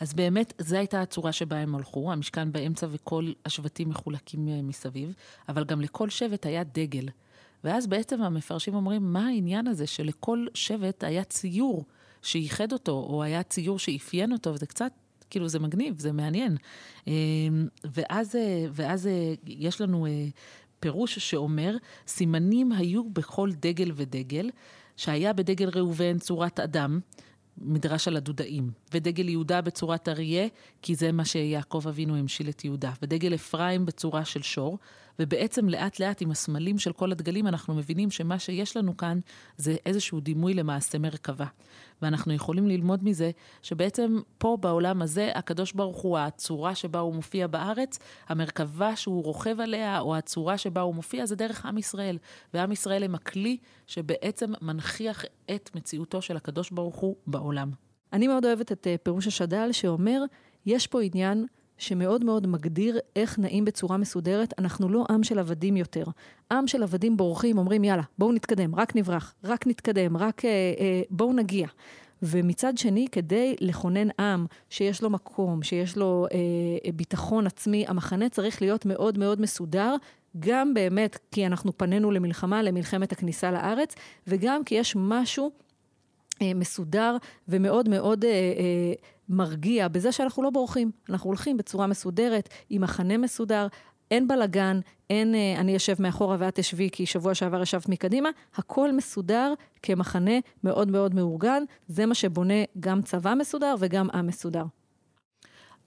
אז 0.00 0.14
באמת, 0.14 0.52
זו 0.58 0.76
הייתה 0.76 1.02
הצורה 1.02 1.32
שבה 1.32 1.56
הם 1.56 1.74
הלכו, 1.74 2.12
המשכן 2.12 2.52
באמצע 2.52 2.86
וכל 2.90 3.32
השבטים 3.46 3.88
מחולקים 3.88 4.48
אה, 4.48 4.62
מסביב, 4.62 5.14
אבל 5.48 5.64
גם 5.64 5.80
לכל 5.80 6.10
שבט 6.10 6.46
היה 6.46 6.64
דגל. 6.64 7.08
ואז 7.64 7.86
בעצם 7.86 8.22
המפרשים 8.22 8.74
אומרים, 8.74 9.12
מה 9.12 9.26
העניין 9.26 9.66
הזה 9.66 9.86
שלכל 9.86 10.46
שבט 10.54 11.04
היה 11.04 11.24
ציור 11.24 11.84
שייחד 12.22 12.72
אותו, 12.72 12.92
או 12.92 13.22
היה 13.22 13.42
ציור 13.42 13.78
שאפיין 13.78 14.32
אותו, 14.32 14.54
וזה 14.54 14.66
קצת, 14.66 14.92
כאילו, 15.30 15.48
זה 15.48 15.58
מגניב, 15.58 15.98
זה 15.98 16.12
מעניין. 16.12 16.56
אה, 17.08 17.12
ואז, 17.84 18.36
אה, 18.36 18.66
ואז 18.72 19.06
אה, 19.06 19.34
יש 19.46 19.80
לנו 19.80 20.06
פירוש 20.80 21.18
שאומר, 21.18 21.76
סימנים 22.06 22.72
היו 22.72 23.10
בכל 23.10 23.50
דגל 23.52 23.92
ודגל, 23.94 24.50
שהיה 24.96 25.32
בדגל 25.32 25.68
ראובן 25.74 26.18
צורת 26.18 26.60
אדם, 26.60 27.00
מדרש 27.58 28.08
על 28.08 28.16
הדודאים, 28.16 28.70
ודגל 28.94 29.28
יהודה 29.28 29.60
בצורת 29.60 30.08
אריה, 30.08 30.46
כי 30.82 30.94
זה 30.94 31.12
מה 31.12 31.24
שיעקב 31.24 31.82
אבינו 31.88 32.16
המשיל 32.16 32.48
את 32.48 32.64
יהודה, 32.64 32.92
ודגל 33.02 33.34
אפרים 33.34 33.86
בצורה 33.86 34.24
של 34.24 34.42
שור, 34.42 34.78
ובעצם 35.22 35.68
לאט 35.68 36.00
לאט 36.00 36.22
עם 36.22 36.30
הסמלים 36.30 36.78
של 36.78 36.92
כל 36.92 37.12
הדגלים 37.12 37.46
אנחנו 37.46 37.74
מבינים 37.74 38.10
שמה 38.10 38.38
שיש 38.38 38.76
לנו 38.76 38.96
כאן 38.96 39.20
זה 39.56 39.76
איזשהו 39.86 40.20
דימוי 40.20 40.54
למעשה 40.54 40.98
מרכבה. 40.98 41.46
ואנחנו 42.02 42.32
יכולים 42.32 42.66
ללמוד 42.66 43.04
מזה 43.04 43.30
שבעצם 43.62 44.20
פה 44.38 44.56
בעולם 44.60 45.02
הזה 45.02 45.30
הקדוש 45.34 45.72
ברוך 45.72 46.00
הוא, 46.00 46.18
הצורה 46.18 46.74
שבה 46.74 46.98
הוא 46.98 47.14
מופיע 47.14 47.46
בארץ, 47.46 47.98
המרכבה 48.28 48.96
שהוא 48.96 49.24
רוכב 49.24 49.60
עליה, 49.60 50.00
או 50.00 50.16
הצורה 50.16 50.58
שבה 50.58 50.80
הוא 50.80 50.94
מופיע, 50.94 51.26
זה 51.26 51.36
דרך 51.36 51.66
עם 51.66 51.78
ישראל. 51.78 52.18
ועם 52.54 52.72
ישראל 52.72 53.04
הם 53.04 53.14
הכלי 53.14 53.56
שבעצם 53.86 54.52
מנכיח 54.62 55.24
את 55.54 55.70
מציאותו 55.74 56.22
של 56.22 56.36
הקדוש 56.36 56.70
ברוך 56.70 56.96
הוא 56.96 57.16
בעולם. 57.26 57.70
אני 58.12 58.28
מאוד 58.28 58.44
אוהבת 58.44 58.72
את 58.72 58.86
אה, 58.86 58.96
פירוש 59.02 59.26
השד"ל, 59.26 59.72
שאומר, 59.72 60.22
יש 60.66 60.86
פה 60.86 61.02
עניין 61.02 61.46
שמאוד 61.78 62.24
מאוד 62.24 62.46
מגדיר 62.46 62.98
איך 63.16 63.38
נעים 63.38 63.64
בצורה 63.64 63.96
מסודרת. 63.96 64.54
אנחנו 64.58 64.88
לא 64.88 65.04
עם 65.10 65.22
של 65.22 65.38
עבדים 65.38 65.76
יותר. 65.76 66.04
עם 66.52 66.66
של 66.66 66.82
עבדים 66.82 67.16
בורחים, 67.16 67.58
אומרים, 67.58 67.84
יאללה, 67.84 68.02
בואו 68.18 68.32
נתקדם, 68.32 68.74
רק 68.74 68.96
נברח, 68.96 69.34
רק 69.44 69.66
נתקדם, 69.66 70.16
רק 70.16 70.44
אה, 70.44 70.50
אה, 70.50 71.02
בואו 71.10 71.32
נגיע. 71.32 71.66
ומצד 72.22 72.78
שני, 72.78 73.06
כדי 73.12 73.56
לכונן 73.60 74.08
עם 74.18 74.46
שיש 74.70 75.02
לו 75.02 75.10
מקום, 75.10 75.62
שיש 75.62 75.96
לו 75.96 76.26
אה, 76.32 76.90
ביטחון 76.92 77.46
עצמי, 77.46 77.84
המחנה 77.88 78.28
צריך 78.28 78.62
להיות 78.62 78.86
מאוד 78.86 79.18
מאוד 79.18 79.40
מסודר, 79.40 79.96
גם 80.38 80.74
באמת 80.74 81.18
כי 81.30 81.46
אנחנו 81.46 81.78
פנינו 81.78 82.10
למלחמה, 82.10 82.62
למלחמת 82.62 83.12
הכניסה 83.12 83.50
לארץ, 83.50 83.94
וגם 84.26 84.64
כי 84.64 84.74
יש 84.74 84.96
משהו 84.98 85.50
אה, 86.42 86.54
מסודר 86.54 87.16
ומאוד 87.48 87.88
מאוד 87.88 88.24
אה, 88.24 88.30
אה, 88.30 88.92
מרגיע 89.32 89.88
בזה 89.88 90.12
שאנחנו 90.12 90.42
לא 90.42 90.50
בורחים. 90.50 90.90
אנחנו 91.08 91.28
הולכים 91.28 91.56
בצורה 91.56 91.86
מסודרת, 91.86 92.48
עם 92.70 92.82
מחנה 92.82 93.16
מסודר, 93.16 93.66
אין 94.10 94.28
בלגן, 94.28 94.80
אין 95.10 95.34
אה, 95.34 95.54
אני 95.58 95.76
אשב 95.76 96.02
מאחורה 96.02 96.36
ואת 96.38 96.54
תשבי 96.54 96.88
כי 96.92 97.06
שבוע 97.06 97.34
שעבר 97.34 97.62
ישבת 97.62 97.88
מקדימה, 97.88 98.28
הכל 98.54 98.92
מסודר 98.92 99.52
כמחנה 99.82 100.38
מאוד 100.64 100.90
מאוד 100.90 101.14
מאורגן. 101.14 101.62
זה 101.88 102.06
מה 102.06 102.14
שבונה 102.14 102.54
גם 102.80 103.02
צבא 103.02 103.34
מסודר 103.34 103.74
וגם 103.78 104.10
עם 104.10 104.26
מסודר. 104.26 104.64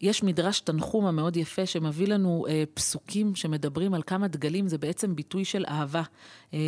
יש 0.02 0.24
מדרש 0.24 0.60
תנחומה 0.60 1.12
מאוד 1.12 1.38
יפה 1.38 1.66
שמביא 1.66 2.08
לנו 2.08 2.46
אה, 2.50 2.64
פסוקים 2.74 3.36
שמדברים 3.36 3.94
על 3.94 4.02
כמה 4.04 4.28
דגלים, 4.28 4.68
זה 4.68 4.78
בעצם 4.78 5.16
ביטוי 5.16 5.46
של 5.46 5.66
אהבה. 5.68 6.04
אה, 6.54 6.60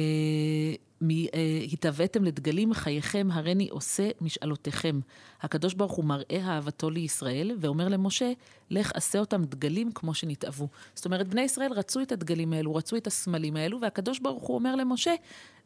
התהוויתם 1.73 2.23
לדגלים, 2.23 2.73
חייכם 2.73 3.27
הריני 3.31 3.67
עושה 3.69 4.09
משאלותיכם. 4.21 4.99
הקדוש 5.41 5.73
ברוך 5.73 5.91
הוא 5.91 6.05
מראה 6.05 6.39
אהבתו 6.41 6.89
לישראל, 6.89 7.51
ואומר 7.59 7.87
למשה, 7.87 8.31
לך 8.69 8.91
עשה 8.95 9.19
אותם 9.19 9.43
דגלים 9.43 9.91
כמו 9.91 10.13
שנתאוו. 10.13 10.67
זאת 10.95 11.05
אומרת, 11.05 11.27
בני 11.27 11.41
ישראל 11.41 11.73
רצו 11.73 12.01
את 12.01 12.11
הדגלים 12.11 12.53
האלו, 12.53 12.75
רצו 12.75 12.95
את 12.95 13.07
הסמלים 13.07 13.55
האלו, 13.55 13.81
והקדוש 13.81 14.19
ברוך 14.19 14.43
הוא 14.43 14.55
אומר 14.55 14.75
למשה, 14.75 15.13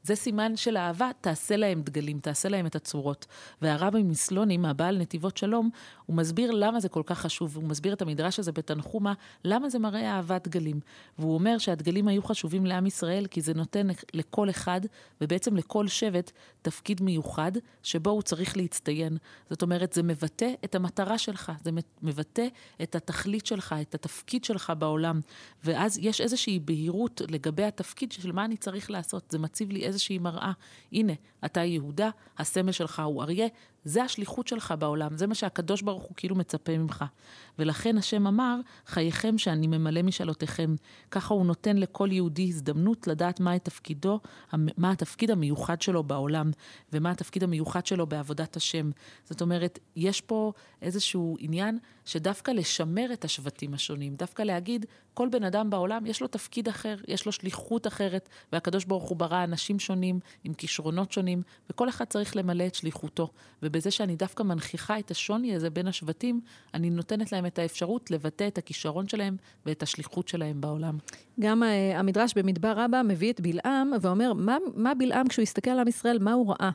זה 0.04 0.16
סימן 0.16 0.56
של 0.56 0.78
אהבה, 0.78 1.12
תעשה 1.22 1.56
להם 1.56 1.82
דגלים, 1.82 2.20
תעשה 2.20 2.50
להם 2.50 2.66
את 2.66 2.76
הצורות. 2.76 3.26
והרבי 3.62 4.04
מסלונים, 4.04 4.66
הבעל 4.66 4.98
נתיבות 4.98 5.38
שלום, 5.38 5.70
הוא 6.06 6.16
מסביר 6.16 6.52
למה 6.52 6.80
זה 6.80 6.90
כל 6.90 7.04
כך 7.06 7.20
חשוב, 7.20 7.56
הוא 7.56 7.64
מסביר 7.64 7.94
את 7.94 8.02
המדרש 8.02 8.40
הזה 8.40 8.52
בתנחומה, 8.52 9.14
למה 9.46 9.70
זה 9.70 9.80
מראה 9.80 10.12
אהבת 10.12 10.48
דגלים. 10.48 10.80
והוא 11.20 11.34
אומר 11.34 11.58
שהדגלים 11.58 12.08
היו 12.08 12.24
חשובים 12.24 12.66
לעם 12.66 12.86
ישראל, 12.86 13.28
כי 13.28 13.42
זה 13.42 13.54
נותן 13.54 13.88
לכל 14.14 14.50
אחד, 14.50 14.82
ובעצם 15.22 15.56
לכל 15.56 15.88
שבט, 15.88 16.32
תפקיד 16.62 17.02
מיוחד, 17.02 17.52
שבו 17.84 18.10
הוא 18.10 18.22
צריך 18.22 18.58
להצטיין. 18.58 19.18
זאת 19.50 19.62
אומרת, 19.62 19.94
זה 19.94 20.04
מבטא 20.04 20.54
את 20.66 20.76
המטרה 20.76 21.18
שלך, 21.18 21.52
זה 21.64 21.72
מבטא 22.02 22.48
את 22.84 22.96
התכלית 22.96 23.46
שלך, 23.46 23.76
את 23.82 23.96
התפקיד 23.96 24.44
שלך 24.44 24.74
בעולם. 24.78 25.20
ואז 25.64 25.98
יש 26.02 26.22
איזושהי 26.22 26.60
בהירות 26.60 27.22
לגבי 27.30 27.64
התפקיד 27.64 28.12
של 28.12 28.32
מה 28.32 28.46
אני 28.46 28.58
צריך 28.58 28.92
לעשות. 28.92 29.32
זה 29.32 29.40
מציב 29.40 29.72
לי 29.72 29.91
איזושהי 29.92 30.18
מראה. 30.18 30.52
הנה, 30.92 31.14
אתה 31.46 31.64
יהודה, 31.64 32.10
הסמל 32.38 32.72
שלך 32.72 33.00
הוא 33.00 33.24
אריה, 33.24 33.48
זה 33.84 34.04
השליחות 34.04 34.48
שלך 34.48 34.74
בעולם, 34.80 35.18
זה 35.18 35.28
מה 35.28 35.36
שהקדוש 35.36 35.82
ברוך 35.82 36.04
הוא 36.04 36.14
כאילו 36.18 36.36
מצפה 36.36 36.78
ממך. 36.78 37.06
ולכן 37.60 37.98
השם 37.98 38.28
אמר, 38.28 38.60
חייכם 38.86 39.38
שאני 39.38 39.68
ממלא 39.68 40.02
משאלותיכם. 40.02 40.76
ככה 41.12 41.34
הוא 41.34 41.46
נותן 41.46 41.78
לכל 41.78 42.10
יהודי 42.12 42.48
הזדמנות 42.48 43.08
לדעת 43.08 43.40
מה 43.40 43.60
תפקידו, 43.60 44.20
מה 44.54 44.92
התפקיד 44.92 45.32
המיוחד 45.32 45.82
שלו 45.82 46.04
בעולם, 46.04 46.52
ומה 46.94 47.12
התפקיד 47.12 47.44
המיוחד 47.44 47.86
שלו 47.86 48.08
בעבודת 48.08 48.56
השם. 48.56 48.92
זאת 49.26 49.42
אומרת, 49.42 49.80
יש 49.96 50.22
פה 50.22 50.54
איזשהו 50.82 51.38
עניין 51.40 51.80
שדווקא 52.06 52.52
לשמר 52.52 53.14
את 53.14 53.26
השבטים 53.26 53.74
השונים, 53.74 54.16
דווקא 54.16 54.42
להגיד, 54.42 54.86
כל 55.14 55.28
בן 55.32 55.44
אדם 55.44 55.70
בעולם 55.70 56.06
יש 56.06 56.22
לו 56.22 56.28
תפקיד 56.28 56.68
אחר, 56.68 56.96
יש 57.08 57.26
לו 57.26 57.32
שליחות 57.32 57.88
אחרת, 57.88 58.30
והקדוש 58.54 58.86
ברוך 58.86 59.10
הוא 59.10 59.18
ברא 59.18 59.44
אנשים 59.44 59.80
שונים, 59.80 60.20
עם 60.44 60.54
כישרונות 60.54 61.12
שונים, 61.12 61.42
וכל 61.70 61.90
אחד 61.90 62.06
צריך 62.06 62.36
למלא 62.36 62.68
את 62.68 62.76
שליחותו. 62.76 63.30
ובזה 63.72 63.92
שאני 63.92 64.16
דווקא 64.16 64.44
מנכיחה 64.44 65.00
את 65.00 65.12
השוני 65.12 65.56
הזה 65.56 65.70
בין 65.70 65.88
השבטים, 65.88 66.42
אני 66.74 66.90
נותנת 66.90 67.32
להם 67.32 67.46
את 67.46 67.60
האפשרות 67.60 68.12
לבטא 68.12 68.48
את 68.48 68.58
הכישרון 68.58 69.08
שלהם 69.08 69.38
ואת 69.66 69.84
השליחות 69.84 70.28
שלהם 70.28 70.62
בעולם. 70.62 70.98
גם 71.40 71.64
uh, 71.64 71.98
המדרש 71.98 72.34
במדבר 72.34 72.74
רבה 72.78 73.04
מביא 73.04 73.32
את 73.34 73.42
בלעם 73.42 73.92
ואומר, 74.02 74.34
מה, 74.34 74.58
מה 74.76 74.94
בלעם 74.94 75.28
כשהוא 75.28 75.44
הסתכל 75.44 75.72
על 75.72 75.80
עם 75.80 75.88
ישראל, 75.88 76.20
מה 76.20 76.34
הוא 76.34 76.54
ראה? 76.54 76.70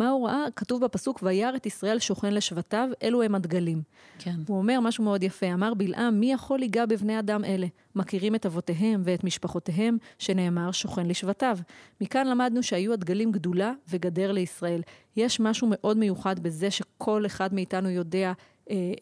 מה 0.00 0.10
הוא 0.10 0.28
ראה? 0.28 0.44
כתוב 0.56 0.84
בפסוק, 0.84 1.20
וירא 1.22 1.56
את 1.56 1.66
ישראל 1.66 1.98
שוכן 1.98 2.34
לשבטיו, 2.34 2.88
אלו 3.02 3.22
הם 3.22 3.34
הדגלים. 3.34 3.82
כן. 4.18 4.34
הוא 4.46 4.58
אומר 4.58 4.80
משהו 4.80 5.04
מאוד 5.04 5.22
יפה, 5.22 5.52
אמר 5.52 5.74
בלעם, 5.74 6.20
מי 6.20 6.32
יכול 6.32 6.58
ליגע 6.58 6.86
בבני 6.86 7.18
אדם 7.18 7.44
אלה? 7.44 7.66
מכירים 7.94 8.34
את 8.34 8.46
אבותיהם 8.46 9.02
ואת 9.04 9.24
משפחותיהם, 9.24 9.98
שנאמר 10.18 10.72
שוכן 10.72 11.06
לשבטיו. 11.06 11.58
מכאן 12.00 12.26
למדנו 12.26 12.62
שהיו 12.62 12.92
הדגלים 12.92 13.32
גדולה 13.32 13.72
וגדר 13.88 14.32
לישראל. 14.32 14.80
יש 15.16 15.40
משהו 15.40 15.68
מאוד 15.70 15.96
מיוחד 15.96 16.38
בזה 16.38 16.70
שכל 16.70 17.26
אחד 17.26 17.54
מאיתנו 17.54 17.90
יודע 17.90 18.32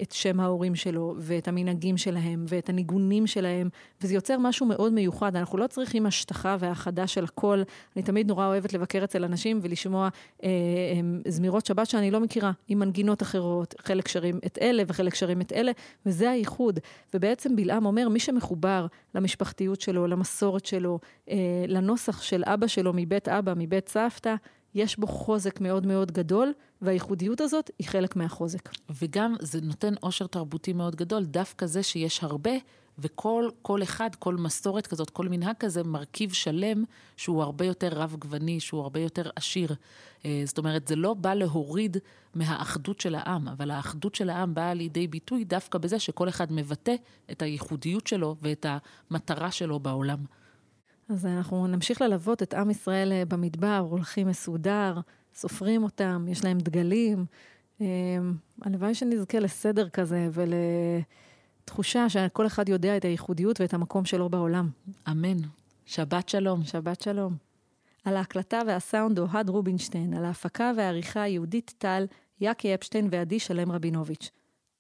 את 0.02 0.12
שם 0.12 0.40
ההורים 0.40 0.74
שלו, 0.74 1.14
ואת 1.18 1.48
המנהגים 1.48 1.96
שלהם, 1.96 2.44
ואת 2.48 2.68
הניגונים 2.68 3.26
שלהם, 3.26 3.68
וזה 4.02 4.14
יוצר 4.14 4.38
משהו 4.38 4.66
מאוד 4.66 4.92
מיוחד. 4.92 5.36
אנחנו 5.36 5.58
לא 5.58 5.66
צריכים 5.66 6.06
השטחה 6.06 6.56
והאחדה 6.60 7.06
של 7.06 7.24
הכל. 7.24 7.62
אני 7.96 8.02
תמיד 8.02 8.28
נורא 8.28 8.46
אוהבת 8.46 8.72
לבקר 8.72 9.04
אצל 9.04 9.24
אנשים 9.24 9.58
ולשמוע 9.62 10.08
אה, 10.42 10.48
אה, 10.48 11.30
זמירות 11.30 11.66
שבת 11.66 11.86
שאני 11.86 12.10
לא 12.10 12.20
מכירה, 12.20 12.52
עם 12.68 12.78
מנגינות 12.78 13.22
אחרות, 13.22 13.74
חלק 13.78 14.08
שרים 14.08 14.38
את 14.46 14.58
אלה 14.60 14.82
וחלק 14.86 15.14
שרים 15.14 15.40
את 15.40 15.52
אלה, 15.52 15.72
וזה 16.06 16.30
הייחוד. 16.30 16.78
ובעצם 17.14 17.56
בלעם 17.56 17.86
אומר, 17.86 18.08
מי 18.08 18.20
שמחובר 18.20 18.86
למשפחתיות 19.14 19.80
שלו, 19.80 20.06
למסורת 20.06 20.66
שלו, 20.66 20.98
אה, 21.30 21.36
לנוסח 21.68 22.22
של 22.22 22.42
אבא 22.46 22.66
שלו 22.66 22.92
מבית 22.94 23.28
אבא, 23.28 23.52
מבית 23.56 23.88
סבתא, 23.88 24.34
יש 24.74 24.98
בו 24.98 25.06
חוזק 25.06 25.60
מאוד 25.60 25.86
מאוד 25.86 26.12
גדול, 26.12 26.52
והייחודיות 26.82 27.40
הזאת 27.40 27.70
היא 27.78 27.88
חלק 27.88 28.16
מהחוזק. 28.16 28.68
וגם 28.90 29.34
זה 29.40 29.60
נותן 29.60 29.94
עושר 30.00 30.26
תרבותי 30.26 30.72
מאוד 30.72 30.96
גדול, 30.96 31.24
דווקא 31.24 31.66
זה 31.66 31.82
שיש 31.82 32.24
הרבה, 32.24 32.50
וכל 32.98 33.48
כל 33.62 33.82
אחד, 33.82 34.10
כל 34.18 34.36
מסורת 34.36 34.86
כזאת, 34.86 35.10
כל 35.10 35.28
מנהג 35.28 35.56
כזה, 35.58 35.82
מרכיב 35.82 36.32
שלם 36.32 36.84
שהוא 37.16 37.42
הרבה 37.42 37.64
יותר 37.64 37.88
רב-גווני, 37.92 38.60
שהוא 38.60 38.80
הרבה 38.80 39.00
יותר 39.00 39.30
עשיר. 39.36 39.74
אה, 40.24 40.42
זאת 40.44 40.58
אומרת, 40.58 40.88
זה 40.88 40.96
לא 40.96 41.14
בא 41.14 41.34
להוריד 41.34 41.96
מהאחדות 42.34 43.00
של 43.00 43.14
העם, 43.14 43.48
אבל 43.48 43.70
האחדות 43.70 44.14
של 44.14 44.30
העם 44.30 44.54
באה 44.54 44.74
לידי 44.74 45.06
ביטוי 45.06 45.44
דווקא 45.44 45.78
בזה 45.78 45.98
שכל 45.98 46.28
אחד 46.28 46.52
מבטא 46.52 46.94
את 47.30 47.42
הייחודיות 47.42 48.06
שלו 48.06 48.36
ואת 48.42 48.66
המטרה 49.10 49.50
שלו 49.50 49.80
בעולם. 49.80 50.18
אז 51.08 51.26
אנחנו 51.26 51.66
נמשיך 51.66 52.02
ללוות 52.02 52.42
את 52.42 52.54
עם 52.54 52.70
ישראל 52.70 53.12
אה, 53.12 53.24
במדבר, 53.24 53.86
הולכים 53.90 54.28
מסודר, 54.28 55.00
סופרים 55.34 55.82
אותם, 55.82 56.26
יש 56.28 56.44
להם 56.44 56.58
דגלים. 56.58 57.26
אה, 57.80 57.86
הלוואי 58.62 58.94
שנזכה 58.94 59.38
לסדר 59.38 59.88
כזה 59.88 60.28
ולתחושה 60.32 62.08
שכל 62.08 62.46
אחד 62.46 62.68
יודע 62.68 62.96
את 62.96 63.04
הייחודיות 63.04 63.60
ואת 63.60 63.74
המקום 63.74 64.04
שלו 64.04 64.28
בעולם. 64.28 64.70
אמן. 65.08 65.36
שבת 65.86 66.28
שלום. 66.28 66.64
שבת 66.64 67.00
שלום. 67.00 67.36
על 68.04 68.16
ההקלטה 68.16 68.60
והסאונד 68.66 69.18
אוהד 69.18 69.48
רובינשטיין, 69.48 70.14
על 70.14 70.24
ההפקה 70.24 70.72
והעריכה 70.76 71.28
יהודית 71.28 71.74
טל, 71.78 72.06
יאקי 72.40 72.74
אפשטיין 72.74 73.08
ועדי 73.10 73.38
שלם 73.38 73.72
רבינוביץ'. 73.72 74.30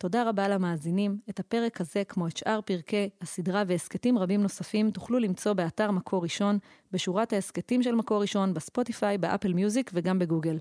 תודה 0.00 0.28
רבה 0.28 0.48
למאזינים. 0.48 1.18
את 1.30 1.40
הפרק 1.40 1.80
הזה, 1.80 2.02
כמו 2.04 2.26
את 2.26 2.36
שאר 2.36 2.60
פרקי 2.60 3.08
הסדרה 3.20 3.62
והסכתים 3.66 4.18
רבים 4.18 4.42
נוספים, 4.42 4.90
תוכלו 4.90 5.18
למצוא 5.18 5.52
באתר 5.52 5.90
מקור 5.90 6.22
ראשון, 6.22 6.58
בשורת 6.92 7.32
ההסכתים 7.32 7.82
של 7.82 7.94
מקור 7.94 8.22
ראשון, 8.22 8.54
בספוטיפיי, 8.54 9.18
באפל 9.18 9.52
מיוזיק 9.52 9.90
וגם 9.94 10.18
בגוגל. 10.18 10.58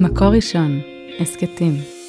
מקור 0.00 0.28
ראשון, 0.28 0.80
הסכתים. 1.20 2.01